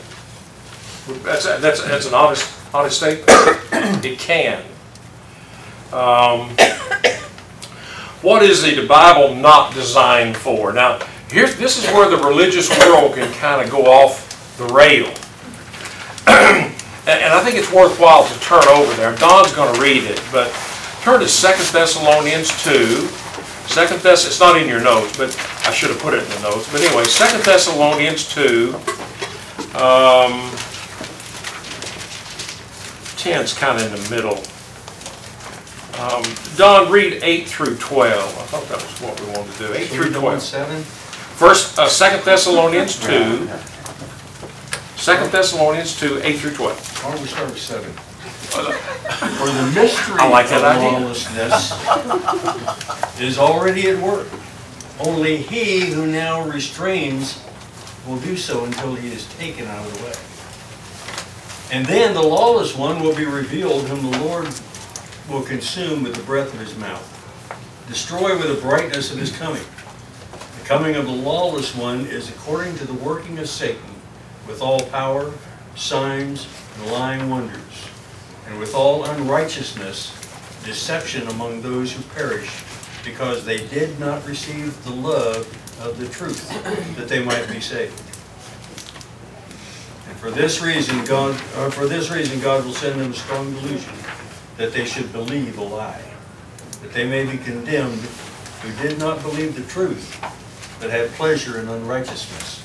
That's, 1.23 1.45
that's, 1.45 1.83
that's 1.83 2.07
an 2.07 2.15
honest, 2.15 2.75
honest 2.75 2.97
statement. 2.97 3.29
It 4.05 4.19
can. 4.19 4.63
Um, 5.93 6.51
What 8.23 8.43
is 8.43 8.63
the 8.63 8.87
Bible 8.87 9.37
not 9.37 9.73
designed 9.73 10.37
for? 10.37 10.73
Now, 10.73 10.99
here's, 11.31 11.55
this 11.57 11.77
is 11.79 11.85
where 11.93 12.09
the 12.09 12.17
religious 12.27 12.69
world 12.81 13.15
can 13.15 13.33
kind 13.35 13.63
of 13.63 13.71
go 13.71 13.85
off 13.85 14.57
the 14.59 14.65
rail. 14.75 15.07
And, 16.27 17.21
and 17.23 17.33
I 17.33 17.45
think 17.45 17.55
it's 17.57 17.71
worthwhile 17.73 18.27
to 18.27 18.41
turn 18.41 18.67
over 18.67 18.93
there. 18.95 19.15
Don's 19.17 19.53
gonna 19.53 19.79
read 19.81 20.03
it, 20.03 20.21
but 20.33 20.51
turn 21.03 21.21
to 21.21 21.29
Second 21.29 21.67
Thessalonians 21.67 22.51
two. 22.65 23.07
Second 23.69 24.01
Thess, 24.01 24.27
it's 24.27 24.41
not 24.41 24.57
in 24.61 24.67
your 24.67 24.81
notes, 24.81 25.17
but 25.17 25.31
I 25.67 25.71
should 25.73 25.91
have 25.91 26.01
put 26.01 26.15
it 26.15 26.25
in 26.25 26.29
the 26.31 26.51
notes. 26.51 26.73
But 26.73 26.81
anyway, 26.81 27.05
Second 27.05 27.45
Thessalonians 27.45 28.27
two. 28.29 28.75
Um, 29.77 30.51
ten's 33.27 33.53
kind 33.55 33.81
of 33.81 33.93
in 33.93 34.01
the 34.03 34.11
middle. 34.15 34.39
Um, 36.01 36.23
Don, 36.57 36.93
read 36.93 37.21
eight 37.23 37.49
through 37.49 37.77
twelve. 37.77 38.29
I 38.39 38.43
thought 38.47 38.69
that 38.69 38.77
was 38.83 39.01
what 39.01 39.21
we 39.21 39.27
wanted 39.33 39.53
to 39.55 39.59
do, 39.69 39.73
eight 39.75 39.89
through 39.89 40.13
twelve. 40.13 40.43
seven? 40.43 40.83
First, 40.83 41.79
uh, 41.79 41.89
Second 41.89 42.25
Thessalonians 42.25 43.01
two. 43.01 43.49
Second 44.97 45.31
Thessalonians 45.33 45.99
two, 45.99 46.21
eight 46.23 46.39
through 46.39 46.55
twelve. 46.55 46.79
Why 47.05 47.13
don't 47.13 47.23
we 47.23 47.29
start 47.29 47.49
with 47.49 47.59
seven? 47.59 47.93
For 48.47 49.47
the 49.47 49.73
mystery 49.75 50.17
I 50.19 50.29
like 50.29 50.49
that 50.51 50.63
of 50.63 50.77
idea. 50.77 50.99
lawlessness 51.01 51.73
is 53.21 53.39
already 53.39 53.89
at 53.89 54.01
work. 54.03 54.29
Only 55.01 55.37
he 55.39 55.81
who 55.93 56.07
now 56.07 56.43
restrains 56.49 57.43
will 58.07 58.19
do 58.21 58.37
so 58.37 58.65
until 58.65 58.95
he 58.95 59.09
is 59.09 59.27
taken 59.37 59.67
out 59.67 59.85
of 59.85 59.99
the 59.99 60.05
way. 60.05 60.15
And 61.73 61.85
then 61.87 62.15
the 62.15 62.23
lawless 62.23 62.77
one 62.77 63.03
will 63.03 63.15
be 63.15 63.25
revealed, 63.25 63.89
whom 63.89 64.11
the 64.11 64.19
Lord 64.21 64.49
will 65.29 65.43
consume 65.43 66.05
with 66.05 66.15
the 66.15 66.23
breath 66.23 66.55
of 66.55 66.61
his 66.61 66.77
mouth, 66.77 67.13
destroy 67.89 68.39
with 68.39 68.55
the 68.55 68.61
brightness 68.61 69.13
of 69.13 69.19
his 69.19 69.37
coming. 69.37 69.65
The 70.31 70.65
coming 70.65 70.95
of 70.95 71.07
the 71.07 71.13
lawless 71.13 71.75
one 71.75 72.07
is 72.07 72.29
according 72.29 72.77
to 72.79 72.87
the 72.87 72.95
working 72.95 73.39
of 73.41 73.49
Satan, 73.49 73.83
with 74.47 74.63
all 74.63 74.81
power, 74.87 75.33
signs, 75.75 76.47
and 76.77 76.93
lying 76.93 77.29
wonders, 77.29 77.89
and 78.47 78.61
with 78.61 78.75
all 78.75 79.05
unrighteousness, 79.05 80.13
deception 80.65 81.27
among 81.29 81.63
those 81.63 81.93
who 81.93 82.03
perish, 82.15 82.63
because 83.05 83.45
they 83.45 83.67
did 83.69 83.99
not 83.99 84.25
receive 84.27 84.83
the 84.85 84.91
love 84.91 85.47
of 85.81 85.99
the 85.99 86.09
truth, 86.09 86.49
that 86.97 87.09
they 87.09 87.25
might 87.25 87.49
be 87.49 87.61
saved. 87.61 88.01
For 90.27 90.33
this 90.33 90.61
reason, 90.61 91.05
God, 91.05 91.41
uh, 91.55 91.71
for 91.71 91.87
this 91.87 92.11
reason, 92.11 92.41
God 92.41 92.65
will 92.65 92.73
send 92.73 93.01
them 93.01 93.13
a 93.13 93.15
strong 93.15 93.53
delusion, 93.53 93.95
that 94.57 94.73
they 94.73 94.85
should 94.85 95.13
believe 95.13 95.57
a 95.57 95.63
lie, 95.63 96.03
that 96.83 96.93
they 96.93 97.07
may 97.07 97.25
be 97.25 97.39
condemned 97.39 98.01
who 98.61 98.83
did 98.83 98.99
not 98.99 99.23
believe 99.23 99.55
the 99.55 99.63
truth, 99.73 100.19
but 100.81 100.91
had 100.91 101.11
pleasure 101.11 101.61
in 101.61 101.69
unrighteousness. 101.69 102.65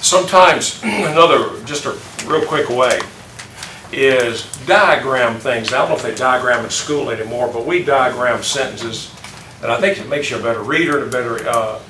Sometimes, 0.00 0.80
another, 0.84 1.60
just 1.64 1.86
a 1.86 1.98
real 2.24 2.46
quick 2.46 2.68
way, 2.68 3.00
is 3.90 4.44
diagram 4.66 5.40
things. 5.40 5.72
I 5.72 5.78
don't 5.78 5.88
know 5.88 5.96
if 5.96 6.02
they 6.04 6.14
diagram 6.14 6.64
in 6.64 6.70
school 6.70 7.10
anymore, 7.10 7.50
but 7.52 7.66
we 7.66 7.82
diagram 7.82 8.44
sentences, 8.44 9.12
and 9.60 9.72
I 9.72 9.80
think 9.80 9.98
it 9.98 10.08
makes 10.08 10.30
you 10.30 10.38
a 10.38 10.40
better 10.40 10.62
reader 10.62 10.98
and 11.00 11.08
a 11.08 11.10
better 11.10 11.48
uh, 11.48 11.80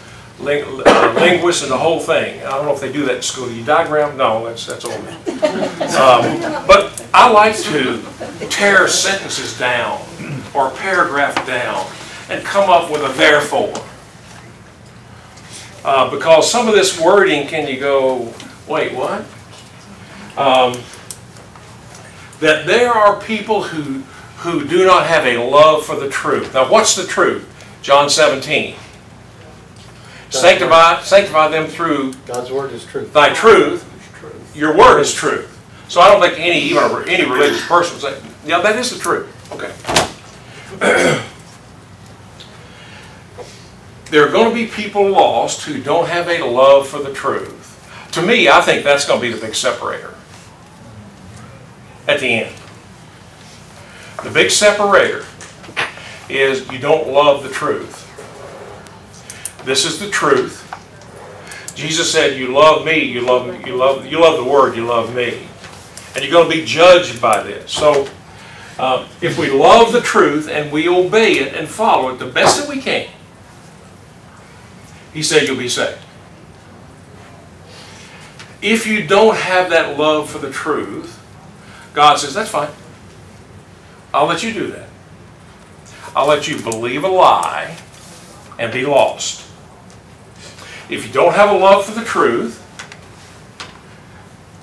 ling- 0.40 0.82
uh, 0.86 1.12
linguist 1.16 1.62
and 1.62 1.70
the 1.72 1.78
whole 1.78 2.00
thing. 2.00 2.40
I 2.40 2.50
don't 2.50 2.64
know 2.66 2.74
if 2.74 2.80
they 2.80 2.92
do 2.92 3.04
that 3.06 3.16
in 3.16 3.22
school. 3.22 3.50
You 3.50 3.64
diagram? 3.64 4.16
No, 4.16 4.44
that's, 4.46 4.66
that's 4.66 4.84
old. 4.84 4.94
Um, 4.96 6.66
But 6.66 7.06
I 7.12 7.30
like 7.30 7.56
to 7.62 8.02
tear 8.48 8.88
sentences 8.88 9.58
down 9.58 10.00
or 10.54 10.70
paragraph 10.70 11.34
down 11.46 11.86
and 12.28 12.44
come 12.44 12.70
up 12.70 12.90
with 12.90 13.02
a 13.02 13.12
therefore. 13.16 13.72
Uh, 15.84 16.10
because 16.10 16.50
some 16.50 16.68
of 16.68 16.74
this 16.74 17.00
wording, 17.00 17.46
can 17.46 17.66
you 17.66 17.80
go, 17.80 18.32
wait, 18.68 18.92
what? 18.94 19.22
Um, 20.36 20.78
that 22.40 22.66
there 22.66 22.92
are 22.92 23.20
people 23.20 23.62
who, 23.62 24.00
who 24.38 24.66
do 24.66 24.84
not 24.86 25.06
have 25.06 25.26
a 25.26 25.38
love 25.38 25.84
for 25.84 25.96
the 25.96 26.08
truth. 26.08 26.54
Now, 26.54 26.70
what's 26.70 26.94
the 26.96 27.06
truth? 27.06 27.46
John 27.82 28.10
17. 28.10 28.76
Sanctify, 30.30 31.02
sanctify 31.02 31.48
them 31.48 31.66
through 31.66 32.14
God's 32.26 32.50
word 32.50 32.72
is 32.72 32.84
truth. 32.84 33.12
thy 33.12 33.32
truth, 33.34 33.84
your 34.54 34.76
word 34.76 35.00
is 35.00 35.12
truth. 35.12 35.56
So 35.88 36.00
I 36.00 36.08
don't 36.08 36.20
think 36.20 36.38
any, 36.38 36.60
even 36.60 36.84
a- 36.84 37.04
any 37.06 37.28
religious 37.28 37.66
person 37.66 37.94
would 37.94 38.02
say, 38.02 38.30
yeah, 38.46 38.60
that 38.60 38.76
is 38.76 38.90
the 38.90 38.98
truth. 38.98 39.28
Okay. 39.52 41.20
There 44.10 44.26
are 44.26 44.32
gonna 44.32 44.52
be 44.52 44.66
people 44.66 45.08
lost 45.08 45.62
who 45.62 45.80
don't 45.80 46.08
have 46.08 46.28
a 46.28 46.42
love 46.42 46.88
for 46.88 46.98
the 46.98 47.12
truth. 47.12 48.08
To 48.12 48.22
me, 48.22 48.48
I 48.48 48.60
think 48.60 48.82
that's 48.82 49.06
gonna 49.06 49.20
be 49.20 49.32
the 49.32 49.40
big 49.40 49.54
separator. 49.54 50.14
At 52.08 52.18
the 52.18 52.26
end. 52.26 52.56
The 54.24 54.30
big 54.30 54.50
separator 54.50 55.24
is 56.28 56.68
you 56.72 56.80
don't 56.80 57.06
love 57.08 57.44
the 57.44 57.50
truth. 57.50 57.99
This 59.64 59.84
is 59.84 59.98
the 59.98 60.08
truth. 60.08 60.66
Jesus 61.74 62.10
said, 62.10 62.38
"You 62.38 62.48
love 62.48 62.84
me, 62.84 62.98
you 62.98 63.20
love 63.20 63.66
you 63.66 63.76
love 63.76 64.06
you 64.06 64.20
love 64.20 64.36
the 64.36 64.44
word, 64.44 64.76
you 64.76 64.84
love 64.84 65.14
me," 65.14 65.46
and 66.14 66.24
you're 66.24 66.32
going 66.32 66.50
to 66.50 66.56
be 66.56 66.64
judged 66.64 67.20
by 67.20 67.42
this. 67.42 67.70
So, 67.72 68.08
uh, 68.78 69.06
if 69.20 69.38
we 69.38 69.50
love 69.50 69.92
the 69.92 70.00
truth 70.00 70.48
and 70.48 70.72
we 70.72 70.88
obey 70.88 71.38
it 71.38 71.54
and 71.54 71.68
follow 71.68 72.10
it 72.10 72.18
the 72.18 72.26
best 72.26 72.60
that 72.60 72.68
we 72.68 72.80
can, 72.80 73.08
He 75.12 75.22
said 75.22 75.46
you'll 75.46 75.56
be 75.56 75.68
saved. 75.68 75.98
If 78.62 78.86
you 78.86 79.06
don't 79.06 79.36
have 79.36 79.70
that 79.70 79.98
love 79.98 80.28
for 80.30 80.38
the 80.38 80.50
truth, 80.50 81.18
God 81.94 82.18
says, 82.18 82.34
"That's 82.34 82.50
fine. 82.50 82.68
I'll 84.12 84.26
let 84.26 84.42
you 84.42 84.52
do 84.52 84.70
that. 84.72 84.88
I'll 86.14 86.26
let 86.26 86.48
you 86.48 86.60
believe 86.60 87.04
a 87.04 87.08
lie 87.08 87.76
and 88.58 88.72
be 88.72 88.84
lost." 88.84 89.49
If 90.90 91.06
you 91.06 91.12
don't 91.12 91.34
have 91.34 91.50
a 91.50 91.58
love 91.58 91.84
for 91.86 91.92
the 91.92 92.04
truth, 92.04 92.58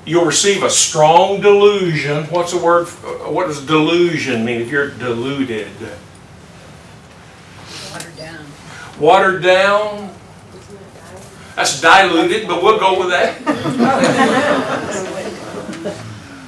you'll 0.06 0.26
receive 0.26 0.62
a 0.64 0.70
strong 0.70 1.40
delusion. 1.42 2.26
What's 2.26 2.52
the 2.52 2.58
word? 2.58 2.88
What 2.88 3.48
does 3.48 3.66
delusion 3.66 4.44
mean? 4.46 4.62
If 4.62 4.70
you're 4.70 4.90
deluded, 4.90 5.68
Watered 7.94 8.18
down. 8.18 8.46
watered 9.00 9.44
down. 9.44 10.14
That's 11.56 11.82
diluted, 11.82 12.48
but 12.48 12.62
we'll 12.62 12.80
go 12.80 13.00
with 13.00 13.10
that. 13.10 13.38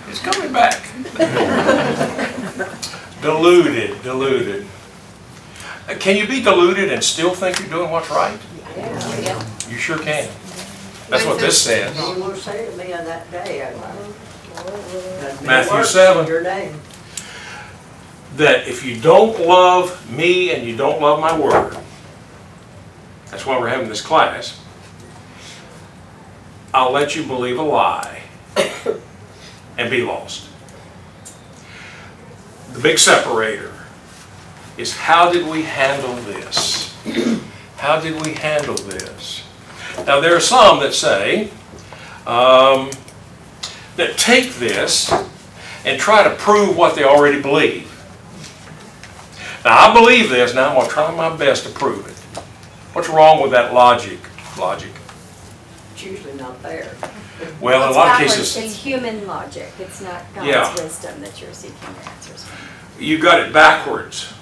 It's 0.10 0.20
coming 0.20 0.52
back. 0.54 0.84
Deluded, 3.22 4.02
deluded. 4.04 4.66
Can 6.00 6.16
you 6.18 6.28
be 6.28 6.42
deluded 6.44 6.92
and 6.92 7.04
still 7.04 7.34
think 7.34 7.60
you're 7.60 7.70
doing 7.70 7.92
what's 7.92 8.10
right? 8.10 8.38
You 8.78 8.84
sure 9.80 9.98
can. 9.98 10.30
That's 11.10 11.26
what 11.26 11.40
this 11.40 11.62
says. 11.62 11.98
You 11.98 12.24
will 12.24 12.36
say 12.36 12.70
to 12.70 12.78
me 12.78 12.94
on 12.94 13.06
that 13.06 13.30
day, 13.32 13.64
I. 13.64 13.74
Matthew 15.44 15.84
7. 15.84 16.28
Your 16.28 16.44
name. 16.44 16.76
that 18.36 18.68
if 18.68 18.86
you 18.86 19.00
don't 19.00 19.40
love 19.46 20.10
me 20.12 20.52
and 20.54 20.66
you 20.68 20.76
don't 20.76 21.02
love 21.02 21.20
my 21.20 21.38
word, 21.38 21.78
that's 23.32 23.46
why 23.46 23.60
we're 23.60 23.70
having 23.70 23.90
this 23.90 24.02
class, 24.02 24.60
I'll 26.74 26.92
let 26.92 27.16
you 27.16 27.24
believe 27.26 27.58
a 27.58 27.64
lie 27.64 28.22
and 29.78 29.90
be 29.90 30.04
lost. 30.04 30.48
The 32.74 32.80
big 32.80 33.00
separator 33.00 33.74
is 34.78 34.96
how 34.96 35.32
did 35.32 35.48
we 35.48 35.64
handle 35.64 36.16
this? 36.16 36.96
How 37.78 38.00
did 38.00 38.26
we 38.26 38.34
handle 38.34 38.76
this? 38.76 39.44
Now, 40.06 40.20
there 40.20 40.36
are 40.36 40.40
some 40.40 40.80
that 40.80 40.94
say, 40.94 41.50
um, 42.26 42.90
that 43.96 44.18
take 44.18 44.54
this 44.56 45.12
and 45.86 46.00
try 46.00 46.24
to 46.24 46.36
prove 46.36 46.78
what 46.78 46.96
they 46.96 47.04
already 47.04 47.42
believe. 47.42 47.86
Now, 49.66 49.78
I 49.90 49.94
believe 49.94 50.30
this, 50.30 50.54
now 50.54 50.70
I'm 50.70 50.76
going 50.76 50.88
to 50.88 50.92
try 50.94 51.14
my 51.16 51.36
best 51.36 51.66
to 51.66 51.70
prove 51.70 52.08
it. 52.08 52.16
What's 52.94 53.10
wrong 53.10 53.42
with 53.42 53.52
that 53.52 53.74
logic? 53.74 54.20
Logic. 54.58 54.92
It's 55.94 56.04
usually 56.04 56.34
not 56.34 56.62
there. 56.64 56.96
Well, 57.62 57.84
in 57.84 57.90
a 57.90 57.98
lot 57.98 58.12
of 58.22 58.28
cases, 58.28 58.56
It's 58.58 58.76
human 58.76 59.26
logic, 59.28 59.72
it's 59.80 60.02
not 60.02 60.24
Yeah. 60.36 60.64
God's 60.64 60.82
wisdom 60.82 61.22
that 61.22 61.42
you're 61.42 61.54
seeking 61.54 61.78
your 61.84 62.12
answers 62.14 62.44
from. 62.46 62.58
you 63.04 63.18
got 63.18 63.40
it 63.40 63.54
backwards. 63.54 64.34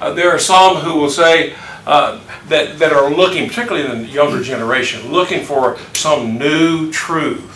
Uh, 0.00 0.12
there 0.12 0.30
are 0.30 0.38
some 0.38 0.76
who 0.76 0.94
will 0.94 1.10
say 1.10 1.54
uh, 1.90 2.20
that, 2.46 2.78
that 2.78 2.92
are 2.92 3.10
looking, 3.10 3.48
particularly 3.48 3.84
in 3.84 4.02
the 4.02 4.08
younger 4.08 4.40
generation, 4.44 5.10
looking 5.10 5.44
for 5.44 5.76
some 5.92 6.38
new 6.38 6.92
truth. 6.92 7.48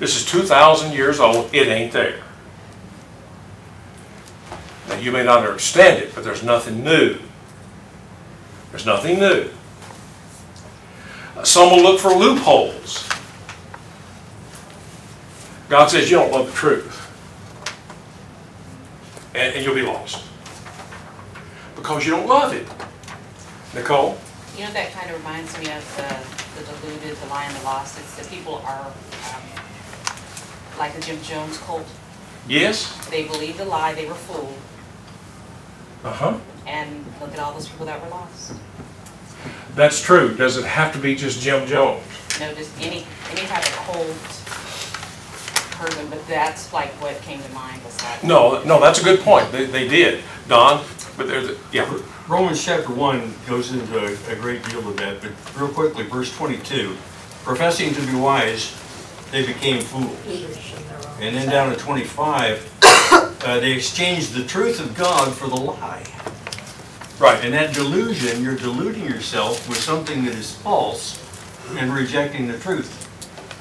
This 0.00 0.16
is 0.16 0.26
2,000 0.26 0.92
years 0.92 1.20
old, 1.20 1.48
it 1.54 1.68
ain't 1.68 1.92
there. 1.92 2.20
Now, 4.88 4.98
you 4.98 5.12
may 5.12 5.22
not 5.22 5.46
understand 5.46 6.02
it, 6.02 6.12
but 6.12 6.24
there's 6.24 6.42
nothing 6.42 6.82
new. 6.82 7.18
There's 8.72 8.84
nothing 8.84 9.20
new. 9.20 9.48
Uh, 11.36 11.44
Some 11.44 11.70
will 11.70 11.84
look 11.84 12.00
for 12.00 12.10
loopholes. 12.10 13.08
God 15.68 15.86
says 15.86 16.10
you 16.10 16.16
don't 16.16 16.32
love 16.32 16.46
the 16.46 16.52
truth. 16.52 16.96
And, 19.36 19.54
and 19.54 19.64
you'll 19.64 19.76
be 19.76 19.82
lost. 19.82 20.27
Because 21.78 22.04
you 22.04 22.10
don't 22.12 22.26
love 22.26 22.52
it. 22.52 22.66
Nicole? 23.74 24.18
You 24.56 24.64
know, 24.64 24.72
that 24.72 24.92
kind 24.92 25.08
of 25.10 25.16
reminds 25.16 25.56
me 25.58 25.70
of 25.70 25.84
the, 25.96 26.60
the 26.60 26.66
deluded, 26.88 27.16
the 27.16 27.26
lying, 27.28 27.54
the 27.56 27.62
lost. 27.62 27.98
It's 27.98 28.16
that 28.16 28.28
people 28.28 28.56
are, 28.66 28.86
um, 28.86 29.42
like 30.78 30.92
the 30.94 31.00
Jim 31.00 31.22
Jones 31.22 31.56
cult. 31.58 31.86
Yes? 32.48 32.92
They 33.10 33.26
believed 33.26 33.60
a 33.60 33.64
lie, 33.64 33.94
they 33.94 34.06
were 34.06 34.14
fooled, 34.14 34.56
Uh-huh. 36.02 36.38
and 36.66 37.04
look 37.20 37.32
at 37.32 37.38
all 37.38 37.52
those 37.52 37.68
people 37.68 37.86
that 37.86 38.02
were 38.02 38.08
lost. 38.10 38.54
That's 39.76 40.02
true. 40.02 40.34
Does 40.34 40.56
it 40.56 40.64
have 40.64 40.92
to 40.94 40.98
be 40.98 41.14
just 41.14 41.40
Jim 41.40 41.64
Jones? 41.66 42.02
No, 42.40 42.52
just 42.54 42.72
any, 42.80 43.06
any 43.30 43.46
type 43.46 43.62
of 43.64 43.72
cult 43.86 44.06
person, 45.78 46.08
but 46.10 46.26
that's 46.26 46.72
like 46.72 46.88
what 47.00 47.20
came 47.22 47.40
to 47.40 47.48
mind 47.50 47.84
was 47.84 47.96
that. 47.98 48.24
No, 48.24 48.64
no, 48.64 48.80
that's 48.80 49.00
a 49.00 49.04
good 49.04 49.20
point. 49.20 49.52
They, 49.52 49.66
they 49.66 49.86
did. 49.86 50.24
Don? 50.48 50.84
But 51.18 51.26
there's, 51.26 51.50
a- 51.50 51.56
yeah. 51.72 52.00
Romans 52.28 52.64
chapter 52.64 52.92
1 52.92 53.34
goes 53.46 53.72
into 53.72 53.98
a, 53.98 54.32
a 54.32 54.36
great 54.36 54.64
deal 54.64 54.86
of 54.88 54.96
that, 54.98 55.20
but 55.20 55.32
real 55.60 55.68
quickly, 55.68 56.04
verse 56.04 56.34
22, 56.36 56.96
professing 57.42 57.92
to 57.92 58.00
be 58.06 58.14
wise, 58.14 58.72
they 59.32 59.44
became 59.44 59.82
fools. 59.82 60.16
And 61.20 61.34
then 61.36 61.48
down 61.48 61.70
to 61.70 61.76
25, 61.76 62.78
uh, 63.44 63.60
they 63.60 63.72
exchanged 63.72 64.32
the 64.32 64.44
truth 64.44 64.78
of 64.80 64.96
God 64.96 65.34
for 65.34 65.48
the 65.48 65.56
lie. 65.56 66.04
Right. 67.18 67.44
And 67.44 67.52
that 67.52 67.74
delusion, 67.74 68.44
you're 68.44 68.56
deluding 68.56 69.04
yourself 69.04 69.68
with 69.68 69.78
something 69.78 70.24
that 70.24 70.34
is 70.34 70.54
false 70.54 71.20
and 71.76 71.92
rejecting 71.92 72.46
the 72.46 72.58
truth. 72.58 72.94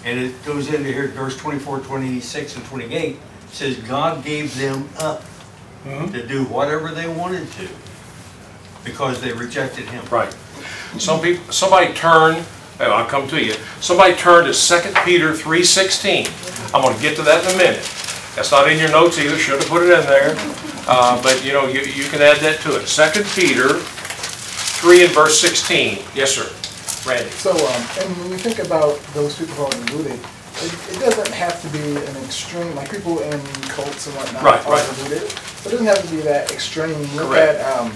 And 0.06 0.20
it 0.20 0.46
goes 0.46 0.72
into 0.72 0.92
here, 0.94 1.08
verse 1.08 1.36
24, 1.38 1.80
26, 1.80 2.56
and 2.56 2.66
28, 2.66 3.18
says 3.50 3.78
God 3.80 4.24
gave 4.24 4.56
them 4.58 4.88
up. 5.00 5.24
To 6.12 6.26
do 6.26 6.44
whatever 6.46 6.92
they 6.92 7.08
wanted 7.08 7.50
to 7.54 7.68
because 8.84 9.22
they 9.22 9.34
rejected 9.34 9.86
him. 9.86 10.04
Right. 10.10 10.32
Some 10.98 11.22
people, 11.22 11.52
somebody 11.52 11.94
turned, 11.94 12.46
oh, 12.80 12.92
I'll 12.92 13.06
come 13.06 13.28
to 13.30 13.44
you. 13.44 13.54
Somebody 13.82 14.16
turned 14.16 14.52
to 14.52 14.54
2 14.54 14.94
Peter 15.04 15.34
3.16. 15.34 16.74
I'm 16.74 16.82
gonna 16.82 17.00
get 17.02 17.16
to 17.18 17.22
that 17.24 17.44
in 17.44 17.56
a 17.56 17.58
minute. 17.58 17.84
That's 18.36 18.52
not 18.52 18.70
in 18.70 18.78
your 18.78 18.92
notes 18.92 19.18
either, 19.20 19.38
should 19.38 19.60
have 19.60 19.70
put 19.70 19.84
it 19.84 19.98
in 19.98 20.06
there. 20.06 20.36
Uh, 20.88 21.22
but 21.22 21.44
you 21.44 21.54
know, 21.54 21.68
you, 21.68 21.82
you 21.82 22.06
can 22.10 22.22
add 22.22 22.38
that 22.38 22.62
to 22.62 22.80
it. 22.80 22.88
2 22.88 23.24
Peter 23.36 23.74
3 23.80 25.06
and 25.06 25.14
verse 25.14 25.40
16. 25.40 26.00
Yes, 26.16 26.32
sir. 26.32 26.48
Randy. 27.10 27.30
So, 27.32 27.52
um, 27.52 27.84
and 28.00 28.18
when 28.18 28.30
we 28.32 28.38
think 28.38 28.60
about 28.60 29.00
those 29.14 29.38
people 29.38 29.56
who 29.56 29.64
are 29.66 29.86
deluded, 29.86 30.20
it, 30.64 30.96
it 30.96 31.00
doesn't 31.00 31.32
have 31.34 31.62
to 31.62 31.68
be 31.70 31.96
an 31.98 32.18
extreme, 32.26 32.74
like 32.76 32.90
people 32.92 33.20
in 33.22 33.40
cults 33.70 34.08
and 34.08 34.16
whatnot 34.16 34.44
Right, 34.44 34.66
are 34.66 34.72
right. 34.74 34.96
deluded. 34.98 35.30
So 35.30 35.70
it 35.70 35.72
doesn't 35.72 35.86
have 35.88 36.02
to 36.04 36.10
be 36.12 36.22
that 36.22 36.52
extreme. 36.52 37.00
Look 37.16 37.30
Correct. 37.30 37.60
at, 37.60 37.78
um, 37.80 37.92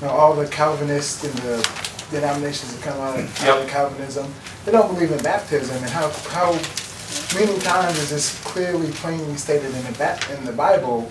you 0.00 0.06
know, 0.06 0.12
all 0.12 0.34
the 0.34 0.46
Calvinists 0.48 1.24
and 1.24 1.34
the 1.38 1.56
denominations 2.10 2.74
that 2.74 2.82
come 2.82 3.00
out 3.00 3.18
of, 3.18 3.24
out 3.42 3.56
Yep. 3.56 3.64
of 3.64 3.70
Calvinism. 3.70 4.34
They 4.64 4.72
don't 4.72 4.92
believe 4.92 5.12
in 5.12 5.22
baptism 5.22 5.76
and 5.76 5.86
how, 5.90 6.10
how 6.30 6.52
many 7.38 7.58
times 7.60 7.98
is 7.98 8.08
just 8.10 8.42
clearly, 8.44 8.90
plainly 8.92 9.36
stated 9.36 9.74
in 9.74 9.84
the 9.84 9.92
ba- 9.92 10.18
in 10.36 10.44
the 10.44 10.52
Bible 10.52 11.02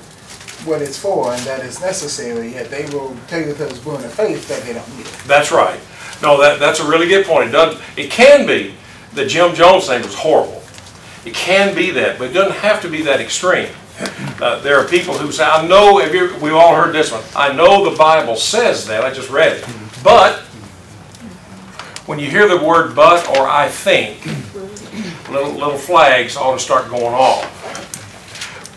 what 0.66 0.82
it's 0.82 0.98
for 1.00 1.32
and 1.34 1.42
that 1.44 1.64
it's 1.64 1.80
necessary, 1.80 2.50
yet 2.54 2.70
they 2.70 2.86
will 2.88 3.16
tell 3.28 3.40
you 3.40 3.54
that 3.54 3.72
it's 3.72 3.84
willing 3.86 4.04
of 4.04 4.14
faith 4.14 4.46
that 4.50 4.62
they 4.64 4.74
don't 4.74 4.98
need 4.98 5.06
it. 5.06 5.14
That's 5.26 5.52
right. 5.54 5.80
No, 6.22 6.38
that, 6.42 6.60
that's 6.60 6.82
a 6.82 6.88
really 6.88 7.08
good 7.08 7.26
point. 7.26 7.48
It 7.50 7.52
doesn't, 7.54 7.82
it 7.98 8.12
can 8.12 8.46
be 8.46 8.76
that 9.14 9.30
Jim 9.30 9.56
Jones 9.56 9.88
thing 9.88 10.02
was 10.02 10.14
horrible. 10.14 10.59
It 11.30 11.36
can 11.36 11.76
be 11.76 11.92
that, 11.92 12.18
but 12.18 12.32
it 12.32 12.34
doesn't 12.34 12.58
have 12.58 12.82
to 12.82 12.90
be 12.90 13.04
that 13.04 13.22
extreme. 13.22 13.70
Uh, 14.42 14.60
there 14.62 14.80
are 14.80 14.88
people 14.88 15.16
who 15.16 15.32
say, 15.32 15.44
I 15.44 15.68
know, 15.68 16.00
have 16.00 16.16
you, 16.16 16.36
we've 16.42 16.56
all 16.56 16.74
heard 16.74 16.92
this 16.92 17.12
one, 17.12 17.22
I 17.36 17.54
know 17.54 17.88
the 17.88 17.96
Bible 17.96 18.36
says 18.36 18.88
that, 18.88 19.04
I 19.04 19.14
just 19.14 19.30
read 19.30 19.58
it. 19.58 19.66
But, 20.04 20.40
when 22.08 22.18
you 22.18 22.32
hear 22.32 22.48
the 22.48 22.58
word 22.58 22.96
but 22.96 23.30
or 23.38 23.48
I 23.48 23.68
think, 23.68 24.26
little, 25.30 25.52
little 25.52 25.78
flags 25.78 26.36
ought 26.36 26.54
to 26.54 26.60
start 26.60 26.90
going 26.90 27.14
off. 27.14 27.46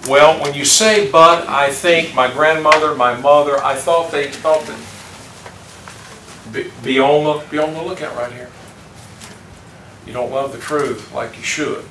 Well, 0.07 0.38
when 0.43 0.53
you 0.53 0.67
say 0.67 1.11
but, 1.11 1.49
I 1.49 1.71
think, 1.71 2.15
my 2.15 2.31
grandmother, 2.31 2.95
my 2.95 3.19
mother, 3.19 3.57
I 3.65 3.77
thought 3.77 4.11
they 4.11 4.29
thought 4.29 4.67
that 4.67 6.53
be, 6.53 6.71
be 6.85 7.01
on 7.01 7.25
the, 7.25 7.47
be 7.49 7.57
on 7.57 7.73
the 7.73 7.83
lookout 7.83 8.15
right 8.15 8.31
here. 8.31 8.51
You 10.07 10.12
don't 10.12 10.31
love 10.31 10.53
the 10.53 10.59
truth 10.59 11.15
like 11.15 11.38
you 11.38 11.43
should. 11.43 11.87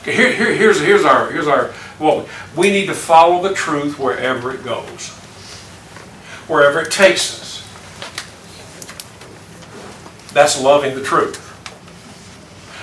Okay, 0.00 0.14
here, 0.14 0.32
here, 0.32 0.54
here's, 0.54 0.80
here's 0.80 1.04
our, 1.04 1.30
here's 1.30 1.46
our, 1.46 1.72
well, 1.98 2.26
we 2.56 2.70
need 2.70 2.86
to 2.86 2.94
follow 2.94 3.46
the 3.46 3.54
truth 3.54 3.98
wherever 3.98 4.54
it 4.54 4.64
goes. 4.64 5.10
Wherever 6.48 6.80
it 6.80 6.90
takes 6.90 7.40
us. 7.40 7.50
That's 10.32 10.60
loving 10.60 10.94
the 10.94 11.02
truth. 11.02 11.46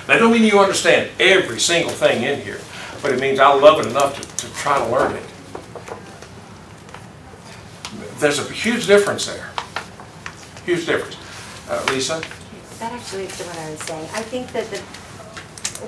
That 0.06 0.18
don't 0.18 0.32
mean 0.32 0.44
you 0.44 0.60
understand 0.60 1.10
every 1.18 1.58
single 1.58 1.90
thing 1.90 2.22
in 2.22 2.40
here, 2.40 2.60
but 3.02 3.12
it 3.12 3.20
means 3.20 3.40
I 3.40 3.52
love 3.52 3.80
it 3.80 3.90
enough 3.90 4.14
to, 4.20 4.46
to 4.46 4.54
try 4.54 4.78
to 4.78 4.86
learn 4.90 5.16
it. 5.16 5.24
There's 8.18 8.38
a 8.38 8.52
huge 8.52 8.86
difference 8.86 9.26
there. 9.26 9.50
Huge 10.64 10.86
difference. 10.86 11.16
Uh, 11.68 11.84
Lisa? 11.92 12.22
That 12.78 12.92
actually 12.92 13.24
is 13.24 13.38
what 13.40 13.58
I 13.58 13.70
was 13.70 13.80
saying. 13.80 14.08
I 14.14 14.22
think 14.22 14.52
that 14.52 14.70
the, 14.70 14.82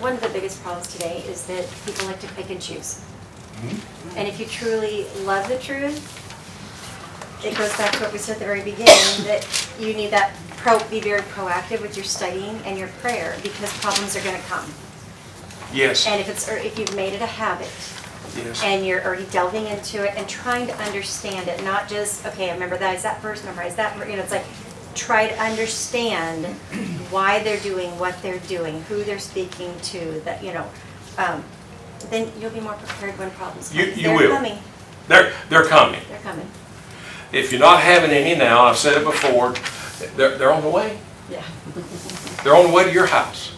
one 0.01 0.15
of 0.15 0.21
the 0.21 0.29
biggest 0.29 0.63
problems 0.63 0.93
today 0.93 1.23
is 1.27 1.47
that 1.47 1.69
people 1.85 2.07
like 2.07 2.21
to 2.21 2.29
pick 2.35 2.51
and 2.51 2.61
choose. 2.61 2.99
Hmm? 2.99 4.19
And 4.19 4.29
if 4.29 4.39
you 4.41 4.47
truly 4.47 5.07
love 5.25 5.49
the 5.49 5.59
truth, 5.59 6.17
it 7.45 7.57
goes 7.57 7.77
back 7.77 7.93
to 7.93 8.01
what 8.01 8.13
we 8.13 8.19
said 8.19 8.35
at 8.35 8.39
the 8.39 8.45
very 8.45 8.63
beginning, 8.63 8.87
that 9.25 9.47
you 9.79 9.95
need 9.95 10.11
that 10.11 10.35
pro, 10.57 10.79
be 10.89 11.01
very 11.01 11.23
proactive 11.23 11.81
with 11.81 11.97
your 11.97 12.05
studying 12.05 12.57
and 12.65 12.79
your 12.79 12.89
prayer, 13.01 13.37
because 13.43 13.73
problems 13.79 14.15
are 14.17 14.23
gonna 14.23 14.39
come. 14.41 14.69
Yes. 15.73 16.07
And 16.07 16.21
if 16.21 16.29
it's, 16.29 16.49
or 16.49 16.57
if 16.57 16.79
you've 16.79 16.95
made 16.95 17.15
it 17.15 17.23
a 17.23 17.27
habit, 17.27 17.71
Yes. 18.37 18.63
and 18.63 18.87
you're 18.87 19.03
already 19.05 19.25
delving 19.27 19.67
into 19.67 20.05
it 20.05 20.15
and 20.17 20.29
trying 20.29 20.67
to 20.69 20.75
understand 20.83 21.49
it, 21.49 21.65
not 21.65 21.89
just, 21.89 22.25
okay, 22.27 22.51
I 22.51 22.55
remember 22.55 22.77
that, 22.79 22.95
is 22.95 23.03
that 23.03 23.21
verse, 23.21 23.43
memorize 23.43 23.75
that, 23.77 23.97
ver-" 23.97 24.09
you 24.09 24.17
know, 24.17 24.23
it's 24.23 24.31
like, 24.31 24.45
try 25.01 25.27
to 25.29 25.35
understand 25.41 26.45
why 27.11 27.43
they're 27.43 27.61
doing 27.61 27.91
what 27.99 28.21
they're 28.23 28.39
doing, 28.41 28.83
who 28.83 29.03
they're 29.05 29.19
speaking 29.19 29.73
to, 29.83 30.21
that, 30.25 30.43
you 30.45 30.53
know, 30.53 30.67
um, 31.19 31.43
then 32.11 32.31
you'll 32.39 32.51
be 32.51 32.61
more 32.61 32.75
prepared 32.75 33.19
when 33.19 33.31
problems 33.33 33.69
come. 33.71 33.79
You- 33.79 33.87
you 33.87 34.03
they're 34.03 34.17
will. 34.17 34.35
coming, 34.37 34.59
They're, 35.09 35.33
they're 35.49 35.65
coming. 35.65 36.01
they're 36.09 36.19
coming, 36.21 36.49
If 37.33 37.51
you're 37.51 37.61
not 37.61 37.81
having 37.81 38.11
any 38.11 38.35
now, 38.39 38.65
I've 38.65 38.77
said 38.77 38.97
it 39.01 39.05
before, 39.05 39.55
they're, 40.17 40.37
they're 40.37 40.53
on 40.53 40.63
the 40.63 40.69
way. 40.71 40.99
yeah. 41.31 41.43
They're 42.45 42.55
on 42.57 42.67
the 42.69 42.73
way 42.73 42.85
to 42.85 42.93
your 42.93 43.07
house. 43.07 43.53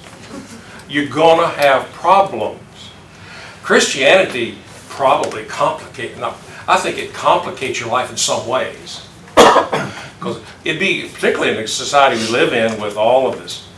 You're 0.88 1.08
gonna 1.08 1.48
have 1.48 1.84
problems. 1.92 2.60
Christianity 3.62 4.58
probably 4.88 5.44
complicate, 5.44 6.18
not, 6.18 6.36
I 6.68 6.76
think 6.78 6.98
it 6.98 7.12
complicates 7.14 7.80
your 7.80 7.88
life 7.90 8.10
in 8.10 8.16
some 8.16 8.46
ways. 8.46 9.06
Because 10.22 10.40
it'd 10.64 10.78
be, 10.78 11.08
particularly 11.12 11.50
in 11.50 11.60
the 11.60 11.66
society 11.66 12.16
we 12.16 12.28
live 12.30 12.52
in 12.52 12.80
with 12.80 12.96
all 12.96 13.26
of 13.26 13.40
this 13.42 13.68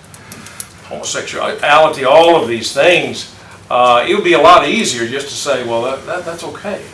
homosexuality, 0.82 2.04
all 2.04 2.36
of 2.36 2.46
these 2.46 2.70
things, 2.74 3.34
uh, 3.70 4.04
it 4.06 4.14
would 4.14 4.24
be 4.24 4.34
a 4.34 4.38
lot 4.38 4.68
easier 4.68 5.08
just 5.08 5.28
to 5.28 5.34
say, 5.34 5.66
well, 5.66 5.80
that, 5.84 6.04
that, 6.04 6.26
that's 6.26 6.44
okay. 6.44 6.84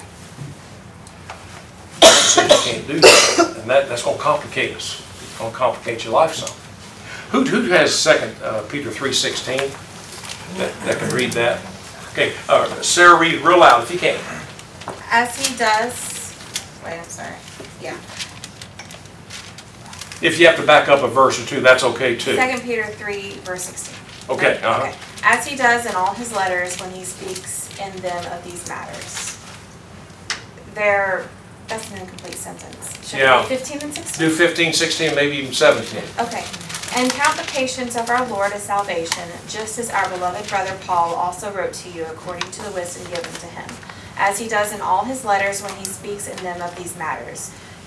You 2.37 2.57
can't 2.63 2.87
do 2.87 3.01
that, 3.01 3.57
and 3.59 3.69
that, 3.69 3.89
that's 3.89 4.05
gonna 4.05 4.19
complicate 4.19 4.77
us, 4.77 5.01
it's 5.21 5.37
gonna 5.37 5.53
complicate 5.53 6.05
your 6.05 6.13
life 6.13 6.33
some. 6.35 6.57
Who, 7.33 7.45
who 7.45 7.63
has 7.71 7.93
second, 7.93 8.41
uh, 8.45 8.63
Peter 8.69 8.93
three 8.93 9.13
sixteen? 9.13 9.59
That, 10.59 10.73
that 10.85 10.99
can 10.99 11.11
read 11.11 11.33
that? 11.33 11.61
Okay, 12.13 12.35
uh, 12.49 12.69
Sarah, 12.83 13.19
read 13.19 13.41
real 13.41 13.59
loud 13.59 13.83
if 13.83 13.91
you 13.91 13.99
can. 13.99 14.21
As 15.11 15.35
he 15.37 15.57
does, 15.57 16.37
wait, 16.85 17.01
I'm 17.01 17.05
sorry, 17.05 17.35
yeah. 17.83 17.99
If 20.23 20.39
you 20.39 20.47
have 20.47 20.57
to 20.57 20.67
back 20.67 20.89
up 20.89 21.03
a 21.03 21.09
verse 21.09 21.43
or 21.43 21.47
two, 21.47 21.61
that's 21.61 21.83
okay 21.83 22.15
too. 22.17 22.35
Second 22.37 22.63
Peter 22.63 22.85
three, 22.87 23.33
verse 23.45 23.63
sixteen. 23.65 23.97
Okay, 24.29 24.61
uh-huh. 24.63 24.83
Okay. 24.89 24.95
As 25.23 25.47
he 25.47 25.57
does 25.57 25.87
in 25.87 25.95
all 25.95 26.15
his 26.15 26.33
letters 26.33 26.79
when 26.81 26.91
he 26.91 27.05
speaks 27.05 27.69
in 27.79 27.95
them 28.03 28.25
of 28.33 28.45
these 28.45 28.67
matters. 28.69 29.39
There, 30.75 31.27
that's 31.69 31.91
an 31.91 31.99
incomplete 31.99 32.35
sentence. 32.35 33.09
Should 33.09 33.19
Yeah. 33.21 33.41
it 33.45 33.49
be 33.49 33.57
fifteen 33.57 33.83
and 33.83 33.95
sixteen? 33.95 34.29
Do 34.29 34.35
15, 34.35 34.73
16, 34.73 35.15
maybe 35.15 35.37
even 35.39 35.53
seventeen. 35.55 36.05
Okay. 36.19 36.45
And 36.97 37.11
count 37.13 37.37
the 37.37 37.45
patience 37.45 37.97
of 37.97 38.11
our 38.11 38.27
Lord 38.27 38.53
as 38.53 38.65
salvation, 38.65 39.29
just 39.49 39.79
as 39.79 39.91
our 39.91 40.09
beloved 40.11 40.49
brother 40.49 40.77
Paul 40.87 41.15
also 41.15 41.51
wrote 41.53 41.73
to 41.75 41.89
you 41.89 42.05
according 42.07 42.51
to 42.51 42.63
the 42.63 42.71
wisdom 42.73 43.05
given 43.13 43.31
to 43.33 43.47
him, 43.47 43.69
as 44.17 44.39
he 44.41 44.49
does 44.49 44.73
in 44.73 44.81
all 44.81 45.05
his 45.05 45.25
letters 45.25 45.63
when 45.63 45.73
he 45.77 45.85
speaks 45.85 46.27
in 46.29 46.37
them 46.39 46.61
of 46.61 46.75
these 46.77 46.97
matters. 46.97 47.53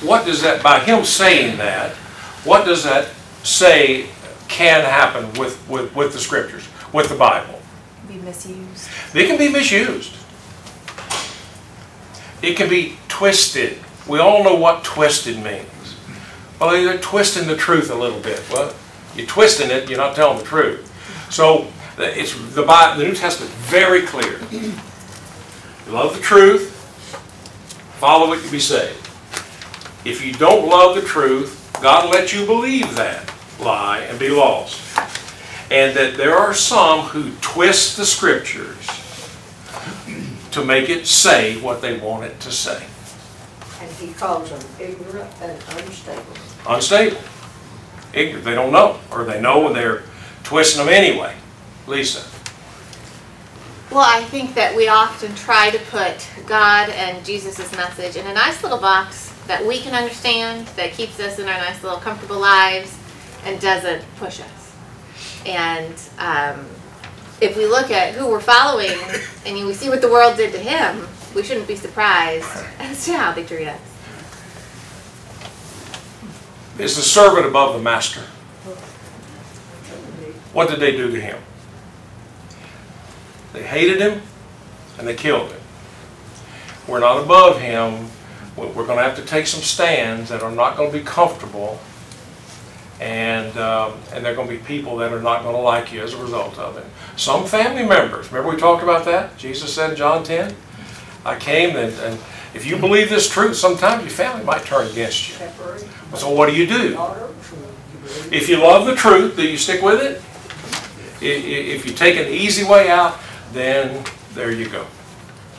What 0.00 0.24
does 0.26 0.42
that, 0.42 0.62
by 0.62 0.80
him 0.80 1.04
saying 1.04 1.58
that, 1.58 1.92
what 2.44 2.64
does 2.64 2.84
that 2.84 3.08
say 3.42 4.06
can 4.48 4.84
happen 4.84 5.32
with, 5.38 5.68
with, 5.68 5.94
with 5.94 6.12
the 6.12 6.18
scriptures, 6.18 6.66
with 6.92 7.08
the 7.08 7.16
Bible? 7.16 7.60
Be 8.06 8.14
misused. 8.14 8.88
They 9.12 9.26
can 9.26 9.36
be 9.36 9.48
misused. 9.48 10.14
It 12.40 12.56
can 12.56 12.68
be 12.68 12.96
twisted. 13.08 13.78
We 14.06 14.20
all 14.20 14.44
know 14.44 14.54
what 14.54 14.84
twisted 14.84 15.42
means. 15.42 15.96
Well, 16.60 16.70
they're 16.70 16.98
twisting 16.98 17.46
the 17.46 17.56
truth 17.56 17.90
a 17.90 17.94
little 17.94 18.20
bit. 18.20 18.42
Well, 18.50 18.74
you're 19.16 19.26
twisting 19.26 19.70
it, 19.70 19.88
you're 19.88 19.98
not 19.98 20.14
telling 20.14 20.38
the 20.38 20.44
truth. 20.44 20.84
So 21.30 21.66
it's 21.98 22.34
the 22.54 22.62
Bible, 22.62 23.00
the 23.00 23.08
New 23.08 23.14
Testament, 23.14 23.52
very 23.52 24.02
clear. 24.02 24.38
You 24.50 24.72
love 25.88 26.14
the 26.14 26.22
truth, 26.22 26.70
follow 27.98 28.32
it, 28.32 28.42
you'll 28.42 28.52
be 28.52 28.60
saved. 28.60 29.07
If 30.04 30.24
you 30.24 30.32
don't 30.32 30.68
love 30.68 30.94
the 30.94 31.02
truth, 31.02 31.70
God 31.82 32.04
will 32.04 32.12
let 32.12 32.32
you 32.32 32.46
believe 32.46 32.94
that 32.96 33.32
lie 33.60 34.00
and 34.00 34.18
be 34.18 34.28
lost. 34.28 34.80
And 35.70 35.96
that 35.96 36.16
there 36.16 36.36
are 36.36 36.54
some 36.54 37.00
who 37.00 37.32
twist 37.40 37.96
the 37.96 38.06
scriptures 38.06 38.86
to 40.52 40.64
make 40.64 40.88
it 40.88 41.06
say 41.06 41.60
what 41.60 41.82
they 41.82 41.98
want 41.98 42.24
it 42.24 42.40
to 42.40 42.50
say. 42.50 42.84
And 43.80 43.90
he 43.92 44.12
calls 44.14 44.50
them 44.50 44.60
ignorant 44.80 45.30
and 45.42 45.62
unstable. 45.70 46.22
Unstable. 46.66 47.18
Ignorant, 48.14 48.44
they 48.44 48.54
don't 48.54 48.72
know, 48.72 48.98
or 49.12 49.24
they 49.24 49.40
know 49.40 49.66
and 49.66 49.76
they're 49.76 50.04
twisting 50.42 50.84
them 50.84 50.92
anyway. 50.92 51.34
Lisa? 51.86 52.24
Well, 53.90 54.04
I 54.06 54.22
think 54.24 54.54
that 54.54 54.76
we 54.76 54.88
often 54.88 55.34
try 55.34 55.70
to 55.70 55.78
put 55.90 56.28
God 56.46 56.88
and 56.90 57.24
Jesus' 57.24 57.72
message 57.72 58.16
in 58.16 58.26
a 58.26 58.34
nice 58.34 58.62
little 58.62 58.78
box 58.78 59.32
that 59.48 59.66
we 59.66 59.80
can 59.80 59.94
understand, 59.94 60.68
that 60.68 60.92
keeps 60.92 61.18
us 61.18 61.38
in 61.38 61.48
our 61.48 61.56
nice 61.56 61.82
little 61.82 61.98
comfortable 61.98 62.38
lives, 62.38 62.96
and 63.44 63.60
doesn't 63.60 64.04
push 64.16 64.40
us. 64.40 64.76
And 65.46 65.94
um, 66.18 66.66
if 67.40 67.56
we 67.56 67.66
look 67.66 67.90
at 67.90 68.14
who 68.14 68.28
we're 68.28 68.40
following 68.40 68.98
and 69.46 69.66
we 69.66 69.72
see 69.72 69.88
what 69.88 70.02
the 70.02 70.10
world 70.10 70.36
did 70.36 70.52
to 70.52 70.58
him, 70.58 71.08
we 71.34 71.42
shouldn't 71.42 71.66
be 71.66 71.76
surprised 71.76 72.48
as 72.78 73.04
to 73.06 73.14
how 73.14 73.32
they 73.32 73.42
treat 73.42 73.68
us. 73.68 73.80
Is 76.78 76.96
the 76.96 77.02
servant 77.02 77.46
above 77.46 77.74
the 77.74 77.82
master? 77.82 78.20
What 80.52 80.68
did 80.68 80.78
they 80.78 80.92
do 80.92 81.10
to 81.10 81.20
him? 81.20 81.38
They 83.52 83.62
hated 83.62 84.00
him, 84.00 84.20
and 84.98 85.08
they 85.08 85.14
killed 85.14 85.50
him. 85.50 85.60
We're 86.86 87.00
not 87.00 87.22
above 87.22 87.60
him. 87.60 88.08
We- 88.58 88.66
We're 88.68 88.86
going 88.86 88.98
to 88.98 89.04
have 89.04 89.16
to 89.16 89.22
take 89.24 89.46
some 89.46 89.60
stands 89.62 90.28
that 90.30 90.42
are 90.42 90.50
not 90.50 90.76
going 90.76 90.90
to 90.92 90.98
be 90.98 91.04
comfortable. 91.04 91.78
And, 93.00 93.56
um, 93.58 93.92
and 94.12 94.24
there 94.24 94.32
are 94.32 94.36
going 94.36 94.48
to 94.48 94.54
be 94.54 94.60
people 94.60 94.96
that 94.96 95.12
are 95.12 95.22
not 95.22 95.44
going 95.44 95.54
to 95.54 95.60
like 95.60 95.92
you 95.92 96.02
as 96.02 96.14
a 96.14 96.22
result 96.22 96.58
of 96.58 96.76
it. 96.76 96.84
Some 97.16 97.46
family 97.46 97.86
members, 97.86 98.32
remember 98.32 98.50
we 98.54 98.60
talked 98.60 98.82
about 98.82 99.04
that? 99.04 99.36
Jesus 99.38 99.72
said 99.72 99.90
in 99.90 99.96
John 99.96 100.24
10, 100.24 100.54
I 101.24 101.38
came 101.38 101.76
and, 101.76 101.92
and 102.00 102.18
if 102.54 102.66
you 102.66 102.76
believe 102.76 103.08
this 103.08 103.28
truth, 103.28 103.56
sometimes 103.56 104.02
your 104.02 104.10
family 104.10 104.44
might 104.44 104.64
turn 104.64 104.88
against 104.90 105.28
you. 105.28 105.46
So 106.16 106.30
what 106.30 106.46
do 106.48 106.56
you 106.56 106.66
do? 106.66 106.98
If 108.32 108.48
you 108.48 108.56
love 108.56 108.86
the 108.86 108.96
truth, 108.96 109.36
do 109.36 109.46
you 109.46 109.56
stick 109.56 109.80
with 109.82 110.00
it? 110.02 110.22
If 111.20 111.86
you 111.86 111.92
take 111.92 112.16
an 112.16 112.32
easy 112.32 112.64
way 112.64 112.88
out, 112.90 113.16
then 113.52 114.04
there 114.34 114.50
you 114.50 114.68
go. 114.68 114.86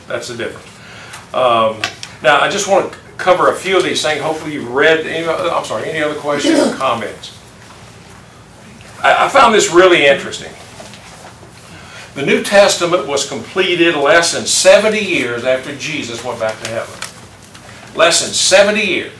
That's 0.08 0.28
the 0.28 0.36
difference. 0.36 0.66
Um, 1.34 1.80
Now, 2.22 2.40
I 2.40 2.50
just 2.50 2.68
want 2.68 2.92
to 2.92 2.98
cover 3.16 3.50
a 3.50 3.54
few 3.54 3.76
of 3.76 3.84
these 3.84 4.02
things. 4.02 4.20
Hopefully 4.22 4.54
you've 4.54 4.70
read, 4.70 5.06
any, 5.06 5.26
I'm 5.26 5.64
sorry, 5.64 5.88
any 5.88 6.02
other 6.02 6.18
questions 6.18 6.58
or 6.58 6.74
comments? 6.76 7.36
I, 9.02 9.26
I 9.26 9.28
found 9.28 9.54
this 9.54 9.72
really 9.72 10.06
interesting. 10.06 10.52
The 12.14 12.26
New 12.26 12.42
Testament 12.42 13.06
was 13.06 13.28
completed 13.28 13.94
less 13.94 14.32
than 14.32 14.44
70 14.44 14.98
years 14.98 15.44
after 15.44 15.74
Jesus 15.76 16.24
went 16.24 16.40
back 16.40 16.60
to 16.60 16.68
heaven. 16.68 16.94
Less 17.96 18.22
than 18.22 18.32
70 18.32 18.80
years. 18.80 19.12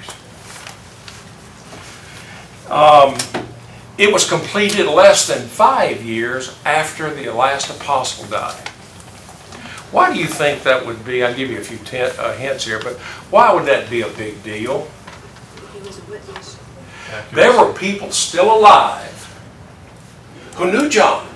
Um, 2.68 3.16
It 4.00 4.10
was 4.10 4.26
completed 4.26 4.86
less 4.86 5.26
than 5.26 5.46
five 5.46 6.02
years 6.02 6.56
after 6.64 7.12
the 7.12 7.30
last 7.34 7.68
apostle 7.68 8.24
died. 8.26 8.70
Why 9.92 10.12
do 10.12 10.18
you 10.18 10.26
think 10.26 10.62
that 10.62 10.86
would 10.86 11.04
be? 11.04 11.24
I'll 11.24 11.34
give 11.34 11.50
you 11.50 11.58
a 11.58 11.64
few 11.64 11.78
tin- 11.78 12.12
uh, 12.18 12.32
hints 12.34 12.64
here, 12.64 12.78
but 12.82 12.96
why 13.30 13.52
would 13.52 13.66
that 13.66 13.90
be 13.90 14.02
a 14.02 14.08
big 14.08 14.42
deal? 14.42 14.88
He 15.72 15.80
was 15.80 15.98
a 15.98 16.02
witness. 16.02 16.58
There 17.32 17.56
were 17.58 17.72
people 17.72 18.12
still 18.12 18.54
alive 18.56 19.16
who 20.54 20.70
knew 20.70 20.88
John, 20.88 21.26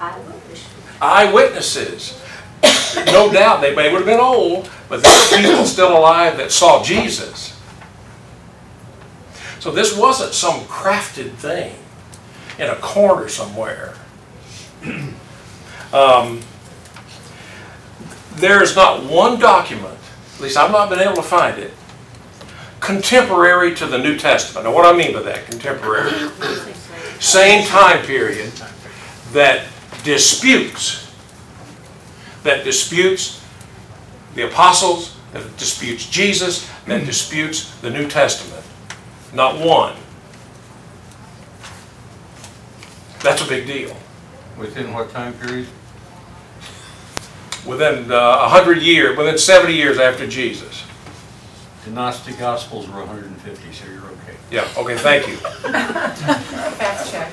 Eyewitness. 0.00 0.68
eyewitnesses. 1.00 2.22
No 3.06 3.32
doubt, 3.32 3.60
they 3.60 3.74
may 3.74 3.90
would 3.92 3.98
have 3.98 4.06
been 4.06 4.20
old, 4.20 4.70
but 4.88 5.02
there 5.02 5.12
were 5.12 5.48
people 5.48 5.64
still 5.64 5.96
alive 5.98 6.36
that 6.36 6.52
saw 6.52 6.82
Jesus. 6.82 7.58
So 9.58 9.72
this 9.72 9.96
wasn't 9.96 10.32
some 10.32 10.60
crafted 10.62 11.32
thing 11.32 11.74
in 12.58 12.68
a 12.70 12.76
corner 12.76 13.28
somewhere. 13.28 13.94
Um, 15.90 16.40
There's 18.38 18.76
not 18.76 19.04
one 19.04 19.40
document, 19.40 19.98
at 20.34 20.40
least 20.40 20.56
I've 20.56 20.70
not 20.70 20.88
been 20.88 21.00
able 21.00 21.16
to 21.16 21.22
find 21.22 21.58
it, 21.58 21.72
contemporary 22.78 23.74
to 23.74 23.86
the 23.86 23.98
New 23.98 24.16
Testament. 24.16 24.64
Now, 24.66 24.74
what 24.74 24.86
I 24.86 24.96
mean 24.96 25.12
by 25.12 25.22
that, 25.22 25.46
contemporary? 25.46 26.12
Same 27.18 27.66
time 27.66 28.04
period 28.04 28.52
that 29.32 29.66
disputes, 30.04 31.12
that 32.44 32.62
disputes 32.62 33.44
the 34.34 34.46
apostles, 34.46 35.16
that 35.32 35.56
disputes 35.56 36.08
Jesus, 36.08 36.70
that 36.86 37.04
disputes 37.04 37.74
the 37.80 37.90
New 37.90 38.08
Testament. 38.08 38.64
Not 39.34 39.58
one. 39.58 39.96
That's 43.20 43.42
a 43.42 43.48
big 43.48 43.66
deal. 43.66 43.96
Within 44.56 44.92
what 44.92 45.10
time 45.10 45.34
period? 45.34 45.66
Within 47.68 48.10
uh, 48.10 48.38
a 48.40 48.48
hundred 48.48 48.82
years, 48.82 49.16
within 49.16 49.36
seventy 49.36 49.74
years 49.74 49.98
after 49.98 50.26
Jesus. 50.26 50.84
The 51.84 51.90
Gnostic 51.90 52.38
Gospels 52.38 52.88
were 52.88 53.00
150, 53.00 53.72
so 53.72 53.86
you're 53.86 54.02
okay. 54.04 54.36
Yeah, 54.50 54.68
okay, 54.76 54.96
thank 54.96 55.28
you. 55.28 55.36
Fact 55.36 57.10
check. 57.10 57.30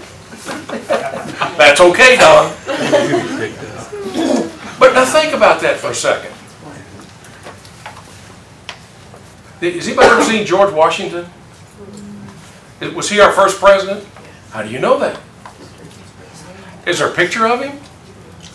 That's 1.57 1.81
okay, 1.81 2.17
Don. 2.17 2.53
But 4.77 4.93
now 4.93 5.05
think 5.05 5.33
about 5.33 5.61
that 5.61 5.77
for 5.77 5.91
a 5.91 5.95
second. 5.95 6.31
Has 9.61 9.87
anybody 9.87 10.07
ever 10.09 10.23
seen 10.23 10.45
George 10.45 10.73
Washington? 10.73 11.25
Was 12.93 13.09
he 13.09 13.21
our 13.21 13.31
first 13.31 13.59
president? 13.59 14.05
How 14.51 14.63
do 14.63 14.69
you 14.69 14.79
know 14.79 14.99
that? 14.99 15.19
Is 16.85 16.99
there 16.99 17.09
a 17.09 17.13
picture 17.13 17.47
of 17.47 17.61
him? 17.61 17.77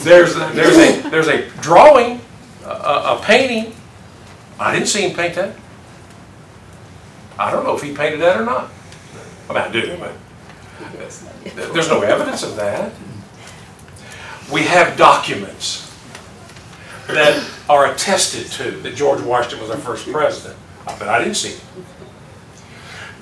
There's, 0.02 0.34
there's 0.34 0.76
a, 0.76 1.08
there's 1.10 1.28
a 1.28 1.48
drawing, 1.60 2.20
a, 2.64 2.68
a 2.68 3.16
a 3.16 3.20
painting. 3.22 3.72
I 4.58 4.72
didn't 4.72 4.88
see 4.88 5.02
him 5.02 5.14
paint 5.16 5.34
that. 5.36 5.54
I 7.38 7.50
don't 7.50 7.64
know 7.64 7.74
if 7.74 7.82
he 7.82 7.94
painted 7.94 8.20
that 8.20 8.40
or 8.40 8.44
not. 8.44 8.70
I 9.48 9.52
mean, 9.54 9.62
I 9.62 9.70
do, 9.72 9.96
but 9.98 10.12
there's 11.72 11.88
no 11.88 12.02
evidence 12.02 12.42
of 12.42 12.56
that. 12.56 12.92
We 14.52 14.62
have 14.64 14.96
documents 14.96 15.88
that 17.08 17.42
are 17.68 17.92
attested 17.92 18.46
to 18.52 18.70
that 18.82 18.94
George 18.94 19.22
Washington 19.22 19.60
was 19.60 19.70
our 19.70 19.78
first 19.78 20.10
president, 20.10 20.56
but 20.84 21.08
I 21.08 21.18
didn't 21.18 21.36
see 21.36 21.50
it. 21.50 21.60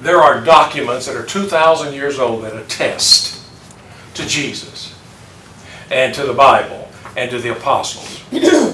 There 0.01 0.19
are 0.19 0.41
documents 0.43 1.07
that 1.07 1.17
are 1.17 1.27
2,000 1.27 1.93
years 1.93 2.19
old 2.19 2.45
that 2.45 2.57
attest 2.57 3.45
to 4.15 4.27
Jesus 4.27 4.99
and 5.91 6.15
to 6.15 6.25
the 6.25 6.33
Bible 6.33 6.89
and 7.17 7.31
to 7.31 7.39
the 7.39 7.53
apostles. 7.53 8.23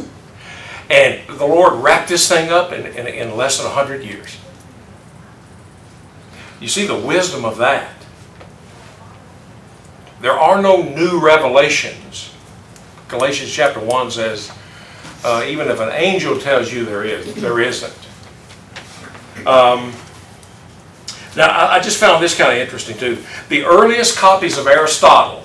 And 0.88 1.26
the 1.26 1.46
Lord 1.46 1.82
wrapped 1.82 2.08
this 2.08 2.28
thing 2.28 2.50
up 2.50 2.72
in, 2.72 2.86
in, 2.86 3.06
in 3.06 3.36
less 3.36 3.58
than 3.58 3.66
100 3.66 4.04
years. 4.04 4.36
You 6.60 6.68
see 6.68 6.86
the 6.86 6.98
wisdom 6.98 7.44
of 7.44 7.58
that. 7.58 7.92
There 10.20 10.32
are 10.32 10.62
no 10.62 10.82
new 10.82 11.20
revelations. 11.20 12.32
Galatians 13.08 13.52
chapter 13.52 13.80
1 13.80 14.10
says, 14.10 14.50
uh, 15.24 15.44
even 15.46 15.68
if 15.68 15.80
an 15.80 15.90
angel 15.90 16.38
tells 16.38 16.72
you 16.72 16.84
there 16.84 17.04
is, 17.04 17.34
there 17.34 17.60
isn't. 17.60 17.92
Um, 19.46 19.92
now, 21.36 21.50
I, 21.50 21.76
I 21.76 21.80
just 21.80 21.98
found 21.98 22.22
this 22.22 22.36
kind 22.36 22.52
of 22.52 22.58
interesting 22.58 22.96
too. 22.96 23.18
The 23.48 23.64
earliest 23.64 24.16
copies 24.16 24.56
of 24.56 24.66
Aristotle 24.66 25.42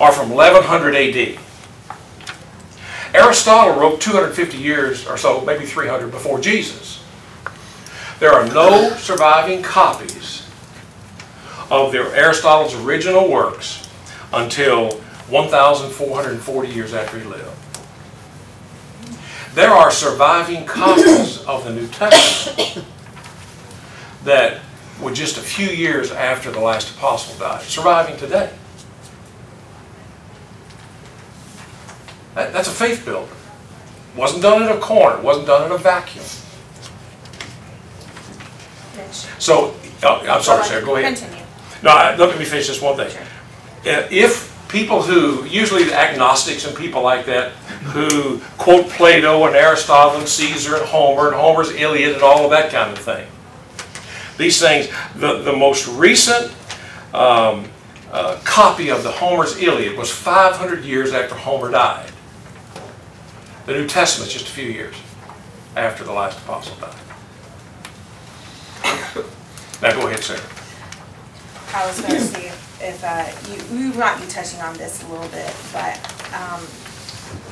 are 0.00 0.12
from 0.12 0.30
1100 0.30 0.94
AD. 0.94 1.38
Aristotle 3.14 3.80
wrote 3.80 4.00
250 4.00 4.56
years 4.56 5.06
or 5.06 5.16
so, 5.16 5.44
maybe 5.44 5.66
300 5.66 6.10
before 6.10 6.40
Jesus. 6.40 7.02
There 8.20 8.32
are 8.32 8.46
no 8.46 8.90
surviving 8.90 9.62
copies 9.62 10.48
of 11.70 11.92
the 11.92 11.98
Aristotle's 11.98 12.74
original 12.74 13.28
works 13.28 13.88
until 14.32 14.92
1,440 15.28 16.68
years 16.68 16.94
after 16.94 17.18
he 17.18 17.24
lived. 17.24 17.50
There 19.54 19.70
are 19.70 19.90
surviving 19.90 20.66
copies 20.66 21.42
of 21.44 21.64
the 21.64 21.72
New 21.72 21.88
Testament 21.88 22.86
that 24.26 24.60
were 25.00 25.12
just 25.12 25.36
a 25.38 25.40
few 25.40 25.68
years 25.68 26.10
after 26.12 26.50
the 26.50 26.60
last 26.60 26.94
apostle 26.96 27.38
died, 27.38 27.62
surviving 27.62 28.16
today. 28.16 28.50
That, 32.34 32.52
that's 32.52 32.68
a 32.68 32.72
faith 32.72 33.04
builder. 33.04 33.32
Wasn't 34.14 34.42
done 34.42 34.62
in 34.62 34.68
a 34.68 34.78
corner, 34.80 35.20
wasn't 35.20 35.46
done 35.46 35.66
in 35.66 35.72
a 35.72 35.78
vacuum. 35.78 36.24
So, 39.38 39.74
oh, 40.02 40.26
I'm 40.28 40.42
sorry, 40.42 40.64
Sarah, 40.64 40.84
go 40.84 40.96
ahead. 40.96 41.16
Continue. 41.16 41.44
No, 41.82 41.90
I- 41.90 42.16
let 42.16 42.38
me 42.38 42.44
finish 42.44 42.66
this 42.68 42.80
one 42.80 42.96
thing. 42.96 43.14
Uh, 43.86 44.06
If 44.10 44.52
people 44.68 45.02
who, 45.02 45.44
usually 45.46 45.84
the 45.84 45.94
agnostics 45.94 46.66
and 46.66 46.76
people 46.76 47.02
like 47.02 47.26
that, 47.26 47.52
who 47.92 48.40
quote 48.58 48.88
Plato 48.90 49.44
and 49.46 49.54
Aristotle 49.54 50.18
and 50.18 50.28
Caesar 50.28 50.76
and 50.76 50.86
Homer 50.86 51.28
and 51.28 51.36
Homer's 51.36 51.70
Iliad 51.70 52.14
and 52.14 52.22
all 52.22 52.44
of 52.44 52.50
that 52.50 52.72
kind 52.72 52.90
of 52.90 52.98
thing, 52.98 53.26
these 54.36 54.60
things, 54.60 54.88
the, 55.16 55.42
the 55.42 55.52
most 55.52 55.88
recent 55.88 56.52
um, 57.14 57.68
uh, 58.12 58.38
copy 58.44 58.90
of 58.90 59.02
the 59.02 59.10
Homer's 59.10 59.56
Iliad 59.58 59.96
was 59.96 60.10
500 60.10 60.84
years 60.84 61.12
after 61.12 61.34
Homer 61.34 61.70
died. 61.70 62.10
The 63.66 63.72
New 63.72 63.86
Testament's 63.86 64.32
just 64.32 64.46
a 64.46 64.50
few 64.50 64.68
years 64.68 64.94
after 65.76 66.04
the 66.04 66.12
last 66.12 66.38
apostle 66.38 66.76
died. 66.76 66.94
Now 69.82 69.92
go 69.92 70.06
ahead, 70.06 70.24
Sarah. 70.24 70.40
I 71.74 71.86
was 71.86 72.00
gonna 72.00 72.20
see 72.20 72.46
if, 72.80 73.04
uh, 73.04 73.26
you, 73.50 73.90
we 73.90 73.94
might 73.98 74.18
be 74.18 74.26
touching 74.26 74.60
on 74.60 74.74
this 74.78 75.02
a 75.02 75.08
little 75.08 75.28
bit, 75.28 75.54
but, 75.72 75.98
um, 76.32 76.62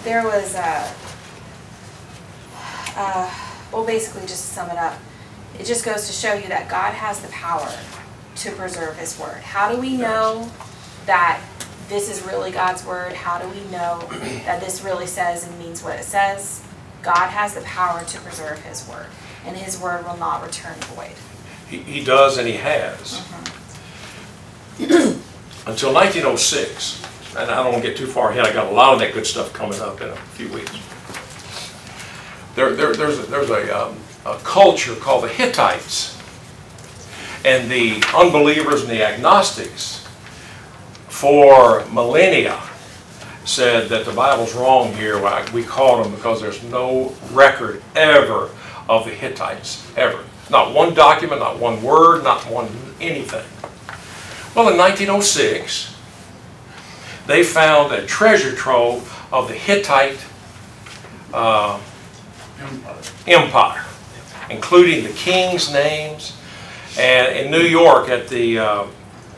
there 0.05 0.25
was 0.25 0.55
a, 0.55 0.91
uh, 2.97 3.31
well, 3.73 3.85
basically, 3.85 4.23
just 4.23 4.49
to 4.49 4.55
sum 4.55 4.71
it 4.71 4.79
up, 4.79 4.99
it 5.59 5.65
just 5.67 5.85
goes 5.85 6.07
to 6.07 6.13
show 6.13 6.35
you 6.35 6.49
that 6.49 6.69
God 6.69 6.93
has 6.95 7.21
the 7.21 7.29
power 7.29 7.71
to 8.37 8.51
preserve 8.53 8.97
his 8.99 9.19
word? 9.19 9.39
How 9.43 9.73
do 9.75 9.81
we 9.81 9.97
know 9.97 10.51
that 11.07 11.41
this 11.89 12.11
is 12.11 12.27
really 12.27 12.51
God's 12.51 12.85
word? 12.85 13.13
How 13.13 13.39
do 13.39 13.49
we 13.49 13.61
know 13.71 14.01
that 14.47 14.61
this 14.61 14.83
really 14.83 15.07
says 15.07 15.47
and 15.47 15.59
means 15.59 15.83
what 15.83 15.99
it 15.99 16.05
says? 16.05 16.63
God 17.03 17.29
has 17.29 17.55
the 17.55 17.61
power 17.63 18.03
to 18.05 18.19
preserve 18.21 18.61
his 18.65 18.89
word, 18.89 19.07
and 19.45 19.57
his 19.57 19.79
word 19.81 20.05
will 20.07 20.17
not 20.17 20.43
return 20.43 20.75
void. 20.95 21.13
He, 21.69 21.79
he 21.79 22.03
does 22.05 22.39
and 22.39 22.49
he 22.49 22.55
has. 22.55 23.21
Until 25.67 25.95
1906, 25.95 27.03
and 27.37 27.51
I 27.51 27.63
don't 27.63 27.73
want 27.73 27.83
to 27.85 27.89
get 27.89 27.97
too 27.97 28.07
far 28.07 28.31
ahead, 28.31 28.45
I 28.45 28.53
got 28.53 28.67
a 28.67 28.75
lot 28.75 28.93
of 28.95 29.01
that 29.01 29.13
good 29.15 29.27
stuff 29.27 29.53
coming 29.53 29.81
up 29.81 30.01
in 30.01 30.09
a 30.09 30.17
few 30.17 30.49
weeks. 30.53 30.73
There, 32.55 32.75
there, 32.75 32.95
there's, 32.95 33.19
a- 33.19 33.23
there's 33.23 33.51
a, 33.51 33.87
um, 33.87 33.97
a 34.27 34.37
culture 34.39 34.95
called 34.95 35.25
the 35.25 35.29
Hittites. 35.29 36.21
And 37.45 37.71
the 37.71 38.03
unbelievers 38.15 38.83
and 38.83 38.91
the 38.91 39.05
agnostics, 39.05 40.07
for 41.09 41.85
millennia, 41.93 42.59
said 43.45 43.89
that 43.91 44.07
the 44.07 44.13
Bible's 44.13 44.55
wrong 44.55 44.95
here. 44.95 45.21
We 45.53 45.63
called 45.63 46.05
them 46.05 46.15
because 46.15 46.41
there's 46.41 46.63
no 46.65 47.15
record 47.33 47.83
ever 47.95 48.51
of 48.89 49.05
the 49.05 49.11
Hittites, 49.11 49.87
ever. 49.97 50.25
Not 50.51 50.75
one 50.75 50.95
document, 50.95 51.41
not 51.41 51.59
one 51.59 51.83
word, 51.83 52.25
not 52.25 52.43
one 52.51 52.69
anything. 53.01 53.45
Well, 54.55 54.69
in 54.69 54.79
1906, 54.79 55.95
they 57.27 57.43
found 57.43 57.93
a 57.93 58.07
treasure 58.07 58.55
trove 58.55 59.11
of 59.33 59.49
the 59.49 59.55
Hittite 59.55 60.25
uh, 61.33 61.81
empire, 63.27 63.85
including 64.55 65.05
the 65.05 65.13
king's 65.13 65.73
names. 65.73 66.37
And 66.99 67.37
in 67.37 67.51
New 67.51 67.67
York, 67.67 68.09
at 68.09 68.29
the 68.29 68.59
uh, 68.59 68.87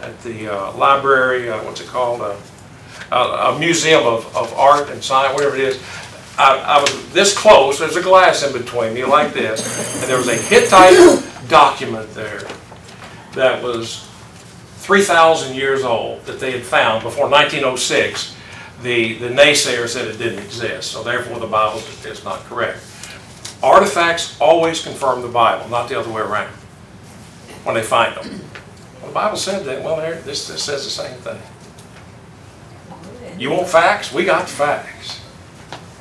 at 0.00 0.20
the 0.22 0.48
uh, 0.48 0.76
library, 0.76 1.48
uh, 1.48 1.64
what's 1.64 1.80
it 1.80 1.86
called? 1.86 2.20
Uh, 2.20 2.36
a, 3.12 3.52
a 3.54 3.58
museum 3.58 4.04
of, 4.04 4.34
of 4.36 4.52
art 4.54 4.90
and 4.90 5.02
science, 5.02 5.34
whatever 5.34 5.56
it 5.56 5.62
is. 5.62 5.82
I, 6.38 6.58
I 6.58 6.80
was 6.80 7.12
this 7.12 7.36
close. 7.36 7.78
There's 7.78 7.96
a 7.96 8.02
glass 8.02 8.42
in 8.42 8.52
between 8.52 8.94
me, 8.94 9.04
like 9.04 9.32
this, 9.32 10.02
and 10.02 10.10
there 10.10 10.18
was 10.18 10.28
a 10.28 10.36
Hittite 10.36 11.48
document 11.48 12.12
there 12.14 12.46
that 13.34 13.62
was 13.62 14.08
3,000 14.78 15.54
years 15.54 15.82
old 15.82 16.24
that 16.26 16.40
they 16.40 16.52
had 16.52 16.62
found 16.62 17.02
before 17.02 17.28
1906. 17.28 18.34
The, 18.82 19.14
the 19.14 19.28
naysayer 19.28 19.88
said 19.88 20.08
it 20.08 20.18
didn't 20.18 20.44
exist, 20.44 20.92
so 20.92 21.02
therefore 21.02 21.38
the 21.38 21.46
Bible 21.46 21.80
is 22.04 22.24
not 22.24 22.40
correct. 22.40 22.78
Artifacts 23.62 24.38
always 24.40 24.82
confirm 24.82 25.22
the 25.22 25.28
Bible, 25.28 25.68
not 25.68 25.88
the 25.88 25.98
other 25.98 26.10
way 26.10 26.20
around, 26.20 26.52
when 27.64 27.74
they 27.74 27.82
find 27.82 28.14
them. 28.14 28.40
Well, 29.00 29.08
the 29.08 29.14
Bible 29.14 29.36
said 29.36 29.64
that, 29.64 29.82
well, 29.82 29.96
there, 29.96 30.16
this, 30.16 30.46
this 30.48 30.62
says 30.62 30.84
the 30.84 30.90
same 30.90 31.18
thing. 31.20 31.40
You 33.38 33.50
want 33.50 33.68
facts? 33.68 34.12
We 34.12 34.24
got 34.24 34.42
the 34.42 34.52
facts. 34.52 35.20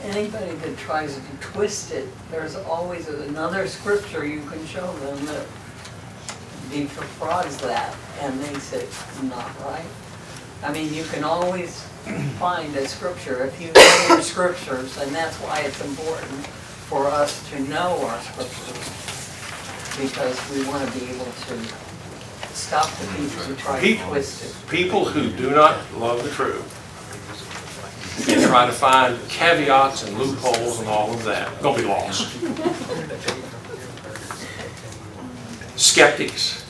Anybody 0.04 0.54
that 0.54 0.78
tries 0.78 1.16
to 1.16 1.22
twist 1.42 1.92
it, 1.92 2.08
there's 2.30 2.56
always 2.56 3.08
another 3.08 3.68
scripture 3.68 4.26
you 4.26 4.42
can 4.42 4.64
show 4.68 4.92
them 4.94 5.26
that 5.26 5.46
defrauds 6.72 7.58
that, 7.58 7.96
and 8.22 8.40
they 8.42 8.60
say, 8.60 8.86
not 9.24 9.50
right. 9.62 9.86
I 10.64 10.72
mean, 10.72 10.94
you 10.94 11.04
can 11.06 11.24
always 11.24 11.84
find 12.38 12.76
a 12.76 12.88
scripture 12.88 13.46
if 13.46 13.62
you 13.62 13.72
know 13.72 14.06
your 14.10 14.22
scriptures, 14.22 14.98
and 14.98 15.14
that's 15.14 15.38
why 15.38 15.62
it's 15.62 15.84
important 15.84 16.48
for 16.96 17.08
us 17.08 17.50
to 17.50 17.60
know 17.64 18.00
our 18.08 18.22
scriptures. 18.22 18.80
Because 20.00 20.40
we 20.56 20.66
want 20.66 20.90
to 20.90 20.98
be 20.98 21.12
able 21.12 21.26
to 21.26 21.58
stop 22.56 22.90
the 22.90 23.06
people 23.08 23.44
who 23.44 23.56
try 23.56 23.76
to 23.76 23.82
People, 23.86 24.08
twist 24.08 24.46
it. 24.46 24.70
people 24.70 25.04
who 25.04 25.30
do 25.32 25.52
not 25.52 25.78
love 25.98 26.24
the 26.24 26.30
truth 26.30 26.72
and 28.30 28.42
try 28.46 28.66
to 28.66 28.72
find 28.72 29.20
caveats 29.28 30.08
and 30.08 30.18
loopholes 30.18 30.80
and 30.80 30.88
all 30.88 31.12
of 31.14 31.22
that, 31.26 31.62
gonna 31.62 31.78
be 31.78 31.84
lost. 31.84 32.32
Skeptics. 35.76 36.64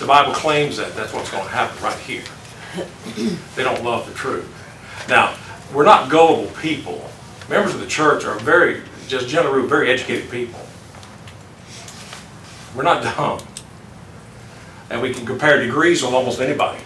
The 0.00 0.06
Bible 0.06 0.34
claims 0.34 0.76
that, 0.76 0.94
that's 0.94 1.14
what's 1.14 1.30
gonna 1.30 1.48
happen 1.48 1.82
right 1.82 1.98
here. 2.00 2.24
They 3.56 3.64
don't 3.64 3.82
love 3.82 4.06
the 4.06 4.12
truth. 4.12 4.46
Now, 5.08 5.34
we're 5.72 5.86
not 5.86 6.10
gullible 6.10 6.52
people. 6.60 7.08
Members 7.48 7.74
of 7.74 7.80
the 7.80 7.86
church 7.86 8.24
are 8.24 8.38
very, 8.38 8.82
just 9.06 9.28
generally, 9.28 9.66
very 9.68 9.90
educated 9.90 10.30
people. 10.30 10.60
We're 12.74 12.82
not 12.82 13.02
dumb. 13.02 13.40
And 14.90 15.00
we 15.02 15.12
can 15.12 15.26
compare 15.26 15.60
degrees 15.64 16.02
with 16.02 16.12
almost 16.12 16.40
anybody. 16.40 16.82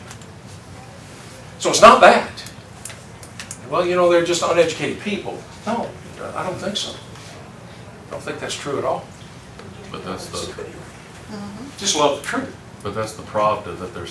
So 1.58 1.70
it's 1.70 1.80
not 1.80 2.00
that. 2.00 2.30
Well, 3.68 3.86
you 3.86 3.96
know, 3.96 4.10
they're 4.10 4.24
just 4.24 4.42
uneducated 4.42 5.00
people. 5.00 5.38
No, 5.66 5.90
I 6.34 6.44
don't 6.46 6.56
think 6.56 6.76
so. 6.76 6.94
I 8.08 8.10
don't 8.10 8.22
think 8.22 8.40
that's 8.40 8.54
true 8.54 8.78
at 8.78 8.84
all. 8.84 9.04
But 9.90 10.04
that's 10.04 10.26
the, 10.26 10.52
mm-hmm. 10.52 11.78
Just 11.78 11.96
love 11.96 12.20
the 12.20 12.26
truth. 12.26 12.56
but 12.82 12.94
that's 12.94 13.14
the 13.14 13.22
pravda 13.22 13.78
that 13.78 13.94
they're 13.94 14.06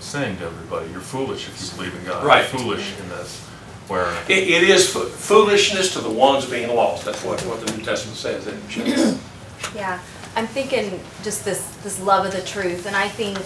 saying 0.00 0.36
to 0.38 0.44
everybody, 0.44 0.90
you're 0.90 1.00
foolish 1.00 1.48
if 1.48 1.60
you 1.60 1.76
believe 1.76 1.94
in 1.98 2.04
God. 2.04 2.24
Right. 2.24 2.50
You're 2.50 2.60
foolish 2.60 2.98
in 2.98 3.08
this, 3.08 3.48
where 3.88 4.10
It, 4.28 4.48
it 4.48 4.62
is 4.62 4.90
fo- 4.90 5.06
foolishness 5.06 5.92
to 5.94 6.00
the 6.00 6.10
ones 6.10 6.46
being 6.46 6.74
lost. 6.74 7.04
That's 7.04 7.22
what, 7.24 7.40
what 7.42 7.64
the 7.64 7.76
New 7.76 7.84
Testament 7.84 8.16
says, 8.16 8.46
isn't 8.46 8.88
it? 8.88 9.18
Yeah, 9.74 9.98
I'm 10.36 10.46
thinking 10.46 11.00
just 11.24 11.44
this, 11.44 11.66
this 11.82 11.98
love 12.00 12.26
of 12.26 12.32
the 12.32 12.42
truth, 12.42 12.86
and 12.86 12.94
I 12.94 13.08
think, 13.08 13.38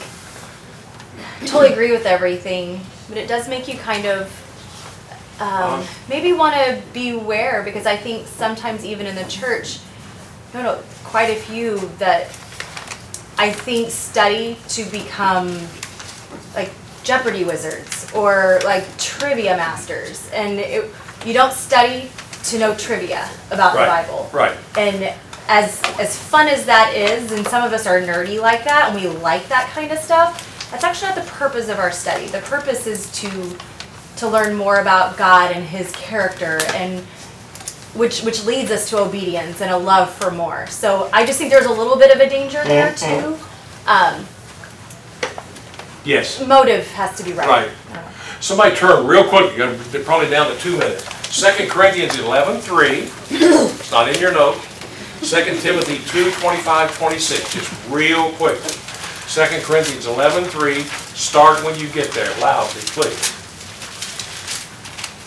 totally 1.49 1.73
agree 1.73 1.91
with 1.91 2.05
everything, 2.05 2.81
but 3.09 3.17
it 3.17 3.29
does 3.29 3.49
make 3.49 3.67
you 3.67 3.79
kind 3.79 4.05
of, 4.05 5.41
um, 5.41 5.87
maybe 6.09 6.35
want 6.35 6.55
to 6.57 6.83
beware, 6.93 7.63
because 7.63 7.87
I 7.87 7.97
think 7.97 8.27
sometimes 8.27 8.85
even 8.85 9.07
in 9.07 9.15
the 9.15 9.25
church, 9.25 9.79
no, 10.53 10.63
no, 10.63 10.83
quite 11.05 11.31
a 11.31 11.37
few 11.37 11.79
that 11.99 12.27
I 13.39 13.53
think 13.53 13.91
study 13.91 14.59
to 14.71 14.85
become 14.91 15.57
like 16.55 16.71
Jeopardy 17.05 17.45
wizards 17.45 17.98
or 18.15 18.61
like 18.65 18.85
trivia 18.99 19.57
masters, 19.57 20.31
and 20.33 20.59
it, 20.59 20.91
you 21.25 21.33
don't 21.33 21.53
study 21.53 22.11
to 22.45 22.59
know 22.59 22.75
trivia 22.77 23.29
about 23.51 23.73
the 23.73 23.79
Bible. 23.81 24.31
right. 24.33 24.57
And 24.77 25.15
as 25.49 25.81
as 25.99 26.19
fun 26.19 26.47
as 26.49 26.67
that 26.67 26.95
is, 26.95 27.33
and 27.33 27.47
some 27.47 27.65
of 27.65 27.73
us 27.73 27.87
are 27.87 28.01
nerdy 28.01 28.41
like 28.41 28.65
that, 28.65 28.91
and 28.93 29.01
we 29.01 29.09
like 29.09 29.49
that 29.49 29.69
kind 29.71 29.91
of 29.93 29.99
stuff. 29.99 30.71
That's 30.71 30.85
actually 30.85 31.09
not 31.15 31.25
the 31.25 31.31
purpose 31.31 31.69
of 31.69 31.79
our 31.79 31.91
study. 31.91 32.27
The 32.27 32.41
purpose 32.41 32.87
is 32.87 33.11
to 33.21 33.57
to 34.17 34.29
learn 34.29 34.55
more 34.57 34.81
about 34.81 35.17
God 35.17 35.53
and 35.53 35.65
His 35.65 35.91
character, 35.93 36.59
and 36.75 37.01
which 37.95 38.23
which 38.23 38.45
leads 38.45 38.71
us 38.71 38.89
to 38.91 38.99
obedience 38.99 39.61
and 39.63 39.71
a 39.71 39.77
love 39.77 40.13
for 40.13 40.31
more. 40.31 40.67
So 40.67 41.09
I 41.13 41.25
just 41.25 41.39
think 41.39 41.51
there's 41.51 41.67
a 41.67 41.73
little 41.73 41.97
bit 41.97 42.15
of 42.15 42.21
a 42.21 42.29
danger 42.29 42.63
there 42.65 42.95
too. 42.95 43.39
Um, 43.87 44.27
Yes. 46.05 46.47
motive 46.47 46.87
has 46.93 47.17
to 47.19 47.23
be 47.23 47.33
right. 47.33 47.49
Right. 47.49 47.71
Somebody 48.41 48.77
turn 48.77 49.07
real 49.07 49.25
quick, 49.25 49.57
you're 49.57 49.67
gonna- 49.67 49.79
they're 49.91 50.05
probably 50.05 50.31
down 50.31 50.49
to 50.51 50.57
two 50.61 50.77
minutes. 50.77 51.05
Second 51.31 51.69
Corinthians 51.71 52.19
11, 52.19 52.61
3, 52.61 53.11
it's 53.31 53.91
not 53.91 54.09
in 54.09 54.19
your 54.21 54.33
note. 54.33 54.57
Second 55.23 55.61
Timothy 55.61 56.01
2, 56.11 56.31
25, 56.33 56.97
26, 56.97 57.53
just 57.53 57.69
real 57.91 58.31
quick. 58.33 58.59
Second 59.27 59.63
Corinthians 59.65 60.07
11, 60.07 60.45
3, 60.47 60.87
start 61.15 61.63
when 61.65 61.79
you 61.79 61.87
get 61.89 62.13
there, 62.13 62.31
loudly, 62.41 62.81
please. 62.87 63.33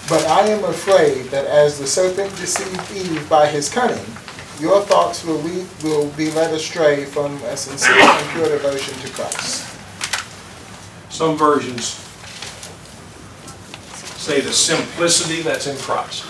But 0.10 0.26
I 0.26 0.48
am 0.48 0.64
afraid 0.64 1.30
that 1.32 1.46
as 1.46 1.78
the 1.78 1.88
serpent 1.88 2.36
deceived 2.38 2.82
Eve 2.96 3.30
by 3.30 3.48
his 3.48 3.70
cunning, 3.70 4.06
your 4.60 4.82
thoughts 4.82 5.24
will, 5.24 5.42
lead, 5.42 5.68
will 5.84 6.08
be 6.18 6.32
led 6.32 6.54
astray 6.54 7.06
from 7.06 7.42
a 7.44 7.56
sincere 7.56 7.94
and 8.00 8.30
pure 8.32 8.50
devotion 8.50 8.94
to 9.02 9.10
Christ. 9.10 9.66
Some 11.10 11.38
versions 11.38 12.01
say 14.22 14.40
the 14.40 14.54
simplicity 14.54 15.42
that's 15.42 15.66
in 15.66 15.76
Christ. 15.78 16.24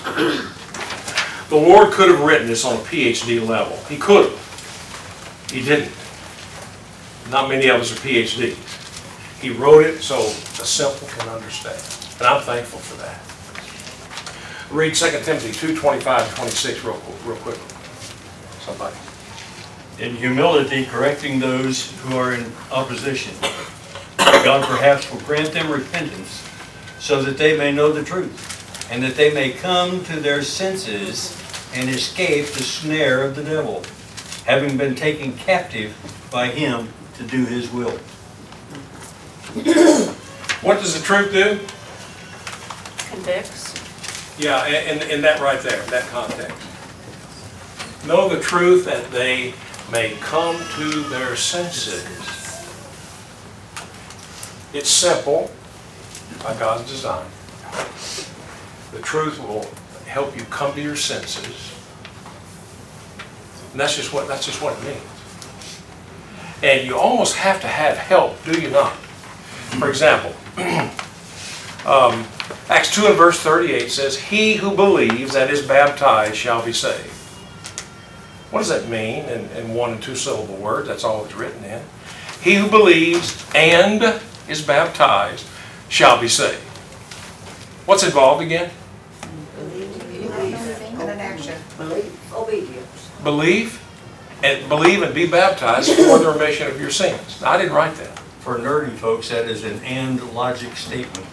The 1.50 1.58
Lord 1.58 1.92
could 1.92 2.10
have 2.10 2.22
written 2.22 2.48
this 2.48 2.64
on 2.64 2.78
a 2.78 2.80
PhD 2.80 3.46
level. 3.46 3.76
He 3.90 3.98
could 3.98 4.32
have. 4.32 5.50
He 5.52 5.62
didn't. 5.62 5.92
Not 7.30 7.50
many 7.50 7.68
of 7.68 7.82
us 7.82 7.92
are 7.92 8.00
PhDs. 8.00 8.56
He 9.42 9.50
wrote 9.50 9.86
it 9.86 10.00
so 10.02 10.22
the 10.22 10.66
simple 10.66 11.08
can 11.10 11.28
understand. 11.28 11.82
And 12.20 12.28
I'm 12.28 12.42
thankful 12.44 12.80
for 12.80 12.96
that. 13.02 13.20
Read 14.72 14.96
2 14.96 15.10
Timothy 15.26 15.52
2, 15.52 15.76
25 15.76 16.28
and 16.28 16.36
26 16.38 16.84
real, 16.86 17.02
real 17.26 17.36
quickly. 17.38 17.78
Somebody. 18.62 18.96
in 20.00 20.16
humility 20.16 20.86
correcting 20.86 21.40
those 21.40 21.92
who 22.04 22.16
are 22.16 22.34
in 22.34 22.52
opposition. 22.72 23.34
God 24.18 24.66
perhaps 24.66 25.12
will 25.12 25.20
grant 25.22 25.52
them 25.52 25.70
repentance 25.70 26.48
so 27.02 27.22
that 27.22 27.38
they 27.38 27.58
may 27.58 27.74
know 27.74 27.92
the 27.92 28.04
truth 28.04 28.90
and 28.90 29.04
that 29.04 29.16
they 29.18 29.34
may 29.34 29.52
come 29.52 30.06
to 30.06 30.22
their 30.22 30.42
senses 30.42 31.38
and 31.74 31.90
escape 31.90 32.46
the 32.48 32.64
snare 32.64 33.24
of 33.24 33.36
the 33.36 33.44
devil, 33.44 33.84
having 34.46 34.78
been 34.78 34.96
taken 34.96 35.34
captive 35.34 35.94
by 36.32 36.48
him 36.48 36.88
to 36.88 37.02
to 37.22 37.28
do 37.28 37.46
his 37.46 37.72
will. 37.72 37.98
What 40.62 40.80
does 40.80 40.94
the 40.94 41.04
truth 41.04 41.32
do? 41.32 41.60
Convicts. 43.10 43.74
Yeah, 44.40 44.68
in, 44.68 45.02
in 45.10 45.22
that 45.22 45.42
right 45.42 45.60
there, 45.60 45.82
that 45.86 46.04
context. 46.10 46.56
Know 48.06 48.30
the 48.30 48.40
truth 48.40 48.86
that 48.86 49.10
they 49.10 49.56
may 49.92 50.16
come 50.20 50.56
to 50.76 51.02
their 51.10 51.36
senses. 51.36 52.06
It's 54.72 54.90
simple 54.90 55.50
by 56.44 56.58
God's 56.58 56.90
design. 56.90 57.26
The 58.92 59.02
truth 59.02 59.40
will 59.40 59.66
help 60.06 60.36
you 60.38 60.44
come 60.46 60.74
to 60.74 60.82
your 60.82 60.96
senses. 60.96 61.74
And 63.72 63.80
that's 63.80 63.96
just 63.96 64.14
what, 64.14 64.28
that's 64.28 64.46
just 64.46 64.62
what 64.62 64.78
it 64.78 64.84
means. 64.84 65.02
And 66.64 66.86
you 66.86 66.98
almost 66.98 67.36
have 67.38 67.62
to 67.62 67.68
have 67.68 67.98
help, 67.98 68.44
do 68.44 68.60
you 68.60 68.70
not? 68.70 68.94
For 69.80 69.90
example, 69.90 70.36
um, 71.88 72.26
Acts 72.70 72.94
2 72.94 73.08
and 73.08 73.16
verse 73.16 73.40
38 73.40 73.90
says, 73.90 74.18
He 74.18 74.56
who 74.56 74.76
believes 74.76 75.36
and 75.36 75.50
is 75.50 75.66
baptized 75.66 76.36
shall 76.36 76.64
be 76.64 76.74
saved. 76.74 77.08
What 78.52 78.60
does 78.60 78.70
that 78.70 78.90
mean 78.90 79.24
in, 79.26 79.46
in 79.52 79.74
one 79.74 79.94
and 79.94 80.04
two 80.04 80.16
syllable 80.16 80.56
words? 80.56 80.88
That's 80.88 81.06
all 81.06 81.24
it's 81.24 81.34
written 81.34 81.64
in. 81.64 81.82
He 82.42 82.56
who 82.56 82.70
believes 82.70 83.50
and 83.56 84.22
is 84.50 84.62
baptized 84.62 85.46
shall 85.92 86.20
be 86.20 86.28
saved. 86.30 86.58
What's 87.86 88.04
involved 88.04 88.42
again? 88.42 88.72
Believe 89.58 90.56
and 90.96 91.10
an 91.10 91.20
action. 91.20 91.54
Belief, 91.78 92.34
obedience. 92.34 93.10
Believe 93.24 93.82
and 94.44 94.68
believe 94.70 95.04
and 95.04 95.14
be 95.14 95.28
baptized 95.28 95.94
for 95.94 96.18
the 96.18 96.32
remission 96.32 96.68
of 96.68 96.80
your 96.80 96.90
sins. 96.90 97.42
Now, 97.42 97.52
I 97.52 97.58
didn't 97.58 97.74
write 97.74 97.96
that. 97.96 98.18
For 98.40 98.58
nerdy 98.58 98.96
folks, 98.96 99.30
that 99.30 99.48
is 99.48 99.64
an 99.64 99.80
and 99.84 100.24
logic 100.34 100.76
statement. 100.76 101.28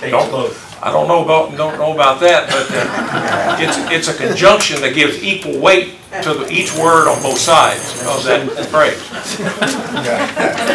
Takes 0.00 0.10
Don't- 0.10 0.30
both. 0.30 0.69
I 0.82 0.90
don't 0.90 1.08
know 1.08 1.22
about, 1.22 1.56
don't 1.56 1.76
know 1.78 1.92
about 1.92 2.20
that, 2.20 2.48
but 2.48 2.66
uh, 2.72 3.56
it's, 3.60 3.76
it's 3.92 4.08
a 4.08 4.16
conjunction 4.16 4.80
that 4.80 4.94
gives 4.94 5.22
equal 5.22 5.58
weight 5.60 5.96
to 6.22 6.32
the- 6.34 6.48
each 6.50 6.72
word 6.76 7.06
on 7.06 7.20
both 7.22 7.38
sides 7.38 8.00
of 8.08 8.24
that 8.24 8.48
phrase. 8.72 8.96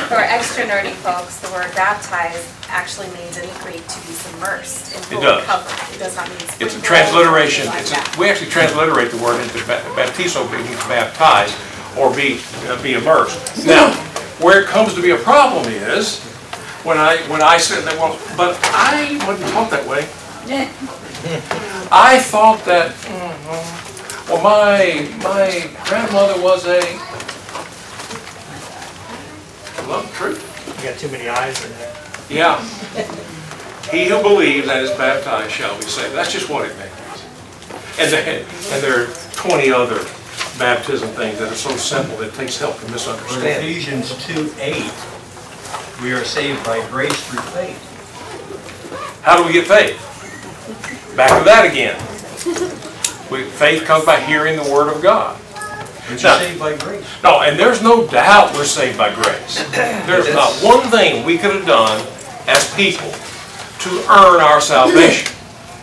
For 0.07 0.21
extra 0.21 0.63
nerdy 0.65 0.91
folks, 1.01 1.39
the 1.39 1.49
word 1.51 1.73
baptized 1.75 2.45
actually 2.69 3.07
means 3.17 3.37
in 3.37 3.47
the 3.49 3.59
Greek 3.63 3.81
to 3.87 3.97
be 4.05 4.13
submersed 4.13 4.95
and 4.95 5.03
fully 5.05 5.21
does. 5.21 5.43
covered. 5.45 5.95
It 5.95 5.99
does 5.99 6.15
not 6.15 6.29
mean 6.29 6.37
It's 6.59 6.77
a 6.77 6.81
transliteration, 6.81 7.67
or 7.67 7.77
it's, 7.77 7.91
a- 7.91 8.19
we 8.19 8.29
actually 8.29 8.51
transliterate 8.51 9.09
the 9.11 9.17
word 9.17 9.41
into 9.41 9.57
ba- 9.65 9.81
baptizo, 9.97 10.45
meaning 10.51 10.73
baptized, 10.87 11.55
or 11.97 12.13
be, 12.15 12.39
uh, 12.67 12.81
be 12.83 12.93
immersed. 12.93 13.65
Now, 13.65 13.91
where 14.39 14.61
it 14.61 14.67
comes 14.67 14.93
to 14.93 15.01
be 15.01 15.11
a 15.11 15.17
problem 15.17 15.65
is, 15.65 16.21
when 16.85 16.97
I, 16.97 17.17
when 17.29 17.41
I 17.41 17.57
said 17.57 17.83
that, 17.85 17.95
well, 17.97 18.17
but 18.37 18.57
I 18.73 19.17
wasn't 19.27 19.49
taught 19.51 19.71
that 19.71 19.85
way. 19.87 20.07
I 21.91 22.19
thought 22.19 22.63
that, 22.65 22.93
mhm, 22.93 24.29
well, 24.29 24.41
my, 24.43 25.09
my 25.23 25.69
grandmother 25.85 26.39
was 26.41 26.65
a, 26.67 26.79
love 29.89 30.11
truth. 30.15 30.41
You 30.77 30.89
got 30.89 30.97
too 30.99 31.09
many 31.09 31.27
eyes 31.27 31.63
in 31.65 31.71
there. 31.77 31.95
Yeah. 32.29 32.59
He 33.91 34.05
who 34.09 34.21
believes 34.21 34.67
and 34.67 34.81
is 34.81 34.91
baptized 34.91 35.51
shall 35.51 35.75
be 35.77 35.83
saved. 35.83 36.15
That's 36.15 36.31
just 36.31 36.49
what 36.49 36.65
it 36.69 36.75
means. 36.77 36.91
And 37.99 38.11
there, 38.11 38.39
and 38.45 38.83
there 38.83 39.03
are 39.03 39.13
20 39.33 39.71
other 39.71 40.03
baptism 40.57 41.09
things 41.09 41.39
that 41.39 41.51
are 41.51 41.55
so 41.55 41.75
simple 41.77 42.17
that 42.17 42.29
it 42.29 42.33
takes 42.33 42.57
help 42.57 42.79
to 42.79 42.91
misunderstand. 42.91 43.63
Ephesians 43.63 44.25
2, 44.25 44.53
8, 44.59 44.91
we 46.01 46.11
are 46.13 46.23
saved 46.23 46.63
by 46.65 46.85
grace 46.89 47.15
through 47.29 47.41
faith. 47.51 47.81
How 49.23 49.37
do 49.37 49.45
we 49.45 49.53
get 49.53 49.65
faith? 49.65 49.97
Back 51.15 51.39
to 51.39 51.45
that 51.45 51.65
again. 51.65 51.95
We, 53.31 53.43
faith 53.43 53.83
comes 53.85 54.05
by 54.05 54.19
hearing 54.21 54.55
the 54.61 54.71
word 54.71 54.93
of 54.93 55.01
God. 55.01 55.39
But 56.07 56.21
you're 56.21 56.37
saved 56.39 56.59
by 56.59 56.77
grace. 56.77 57.05
No, 57.23 57.41
and 57.41 57.57
there's 57.57 57.81
no 57.81 58.05
doubt 58.07 58.53
we're 58.53 58.65
saved 58.65 58.97
by 58.97 59.13
grace. 59.15 59.63
There's 59.71 60.31
not 60.33 60.51
one 60.61 60.87
thing 60.91 61.25
we 61.25 61.37
could 61.37 61.55
have 61.55 61.65
done 61.65 61.99
as 62.47 62.71
people 62.75 63.09
to 63.09 63.89
earn 64.11 64.41
our 64.41 64.61
salvation. 64.61 65.33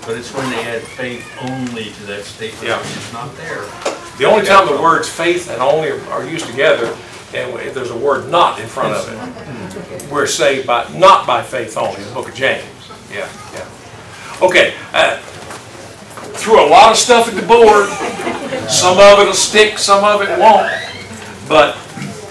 But 0.07 0.17
it's 0.19 0.33
when 0.35 0.49
they 0.51 0.63
add 0.65 0.83
faith 0.83 1.25
only 1.43 1.91
to 1.91 2.03
that 2.07 2.25
statement, 2.25 2.65
Yeah. 2.67 2.79
which 2.79 2.97
is 2.97 3.13
not 3.13 3.35
there. 3.37 3.65
The 4.19 4.25
only 4.25 4.45
time 4.47 4.67
the 4.69 4.81
words 4.81 5.09
faith 5.09 5.49
and 5.51 5.61
only 5.63 5.91
are 6.11 6.25
used 6.25 6.47
together, 6.47 6.97
and 7.35 7.53
there's 7.75 7.91
a 7.91 7.97
word 7.97 8.29
not 8.31 8.61
in 8.61 8.67
front 8.69 8.95
of 8.95 9.09
it. 9.09 9.62
We're 10.11 10.27
saved 10.27 10.67
by, 10.67 10.89
not 10.93 11.27
by 11.27 11.43
faith 11.43 11.77
only, 11.77 12.03
the 12.03 12.15
book 12.15 12.29
of 12.29 12.35
James. 12.35 12.65
Yeah, 13.11 13.29
yeah. 13.53 13.69
Okay, 14.43 14.75
uh, 14.93 15.19
threw 16.37 16.65
a 16.65 16.69
lot 16.69 16.91
of 16.91 16.97
stuff 16.97 17.29
at 17.29 17.35
the 17.35 17.47
board. 17.47 17.89
Some 18.69 18.99
of 18.99 19.19
it'll 19.19 19.35
stick, 19.35 19.79
some 19.79 20.05
of 20.05 20.23
it 20.23 20.39
won't. 20.39 20.71
But 21.49 21.77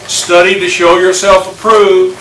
study 0.07 0.59
to 0.59 0.67
show 0.67 0.97
yourself 0.97 1.53
approved. 1.55 2.19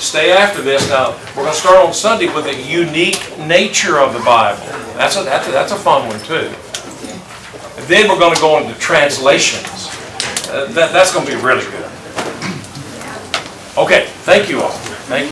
Stay 0.00 0.32
after 0.32 0.62
this. 0.62 0.88
Now, 0.88 1.12
we're 1.36 1.44
gonna 1.44 1.54
start 1.54 1.76
on 1.86 1.92
Sunday 1.92 2.32
with 2.34 2.44
the 2.44 2.60
unique 2.60 3.38
nature 3.38 3.98
of 3.98 4.12
the 4.12 4.20
Bible. 4.20 4.64
That's 4.96 5.16
a, 5.16 5.22
that's 5.22 5.48
a, 5.48 5.50
that's 5.52 5.72
a 5.72 5.76
fun 5.76 6.08
one 6.08 6.20
too. 6.20 6.52
And 7.78 7.86
then 7.88 8.08
we're 8.08 8.18
going 8.18 8.34
to 8.34 8.40
go 8.40 8.58
into 8.58 8.78
translations. 8.78 9.88
Uh, 10.48 10.66
that, 10.72 10.92
that's 10.92 11.12
going 11.12 11.26
to 11.26 11.32
be 11.34 11.42
really 11.42 11.64
good. 11.64 11.91
Okay, 13.74 14.04
thank 14.24 14.50
you 14.50 14.60
all. 14.60 14.91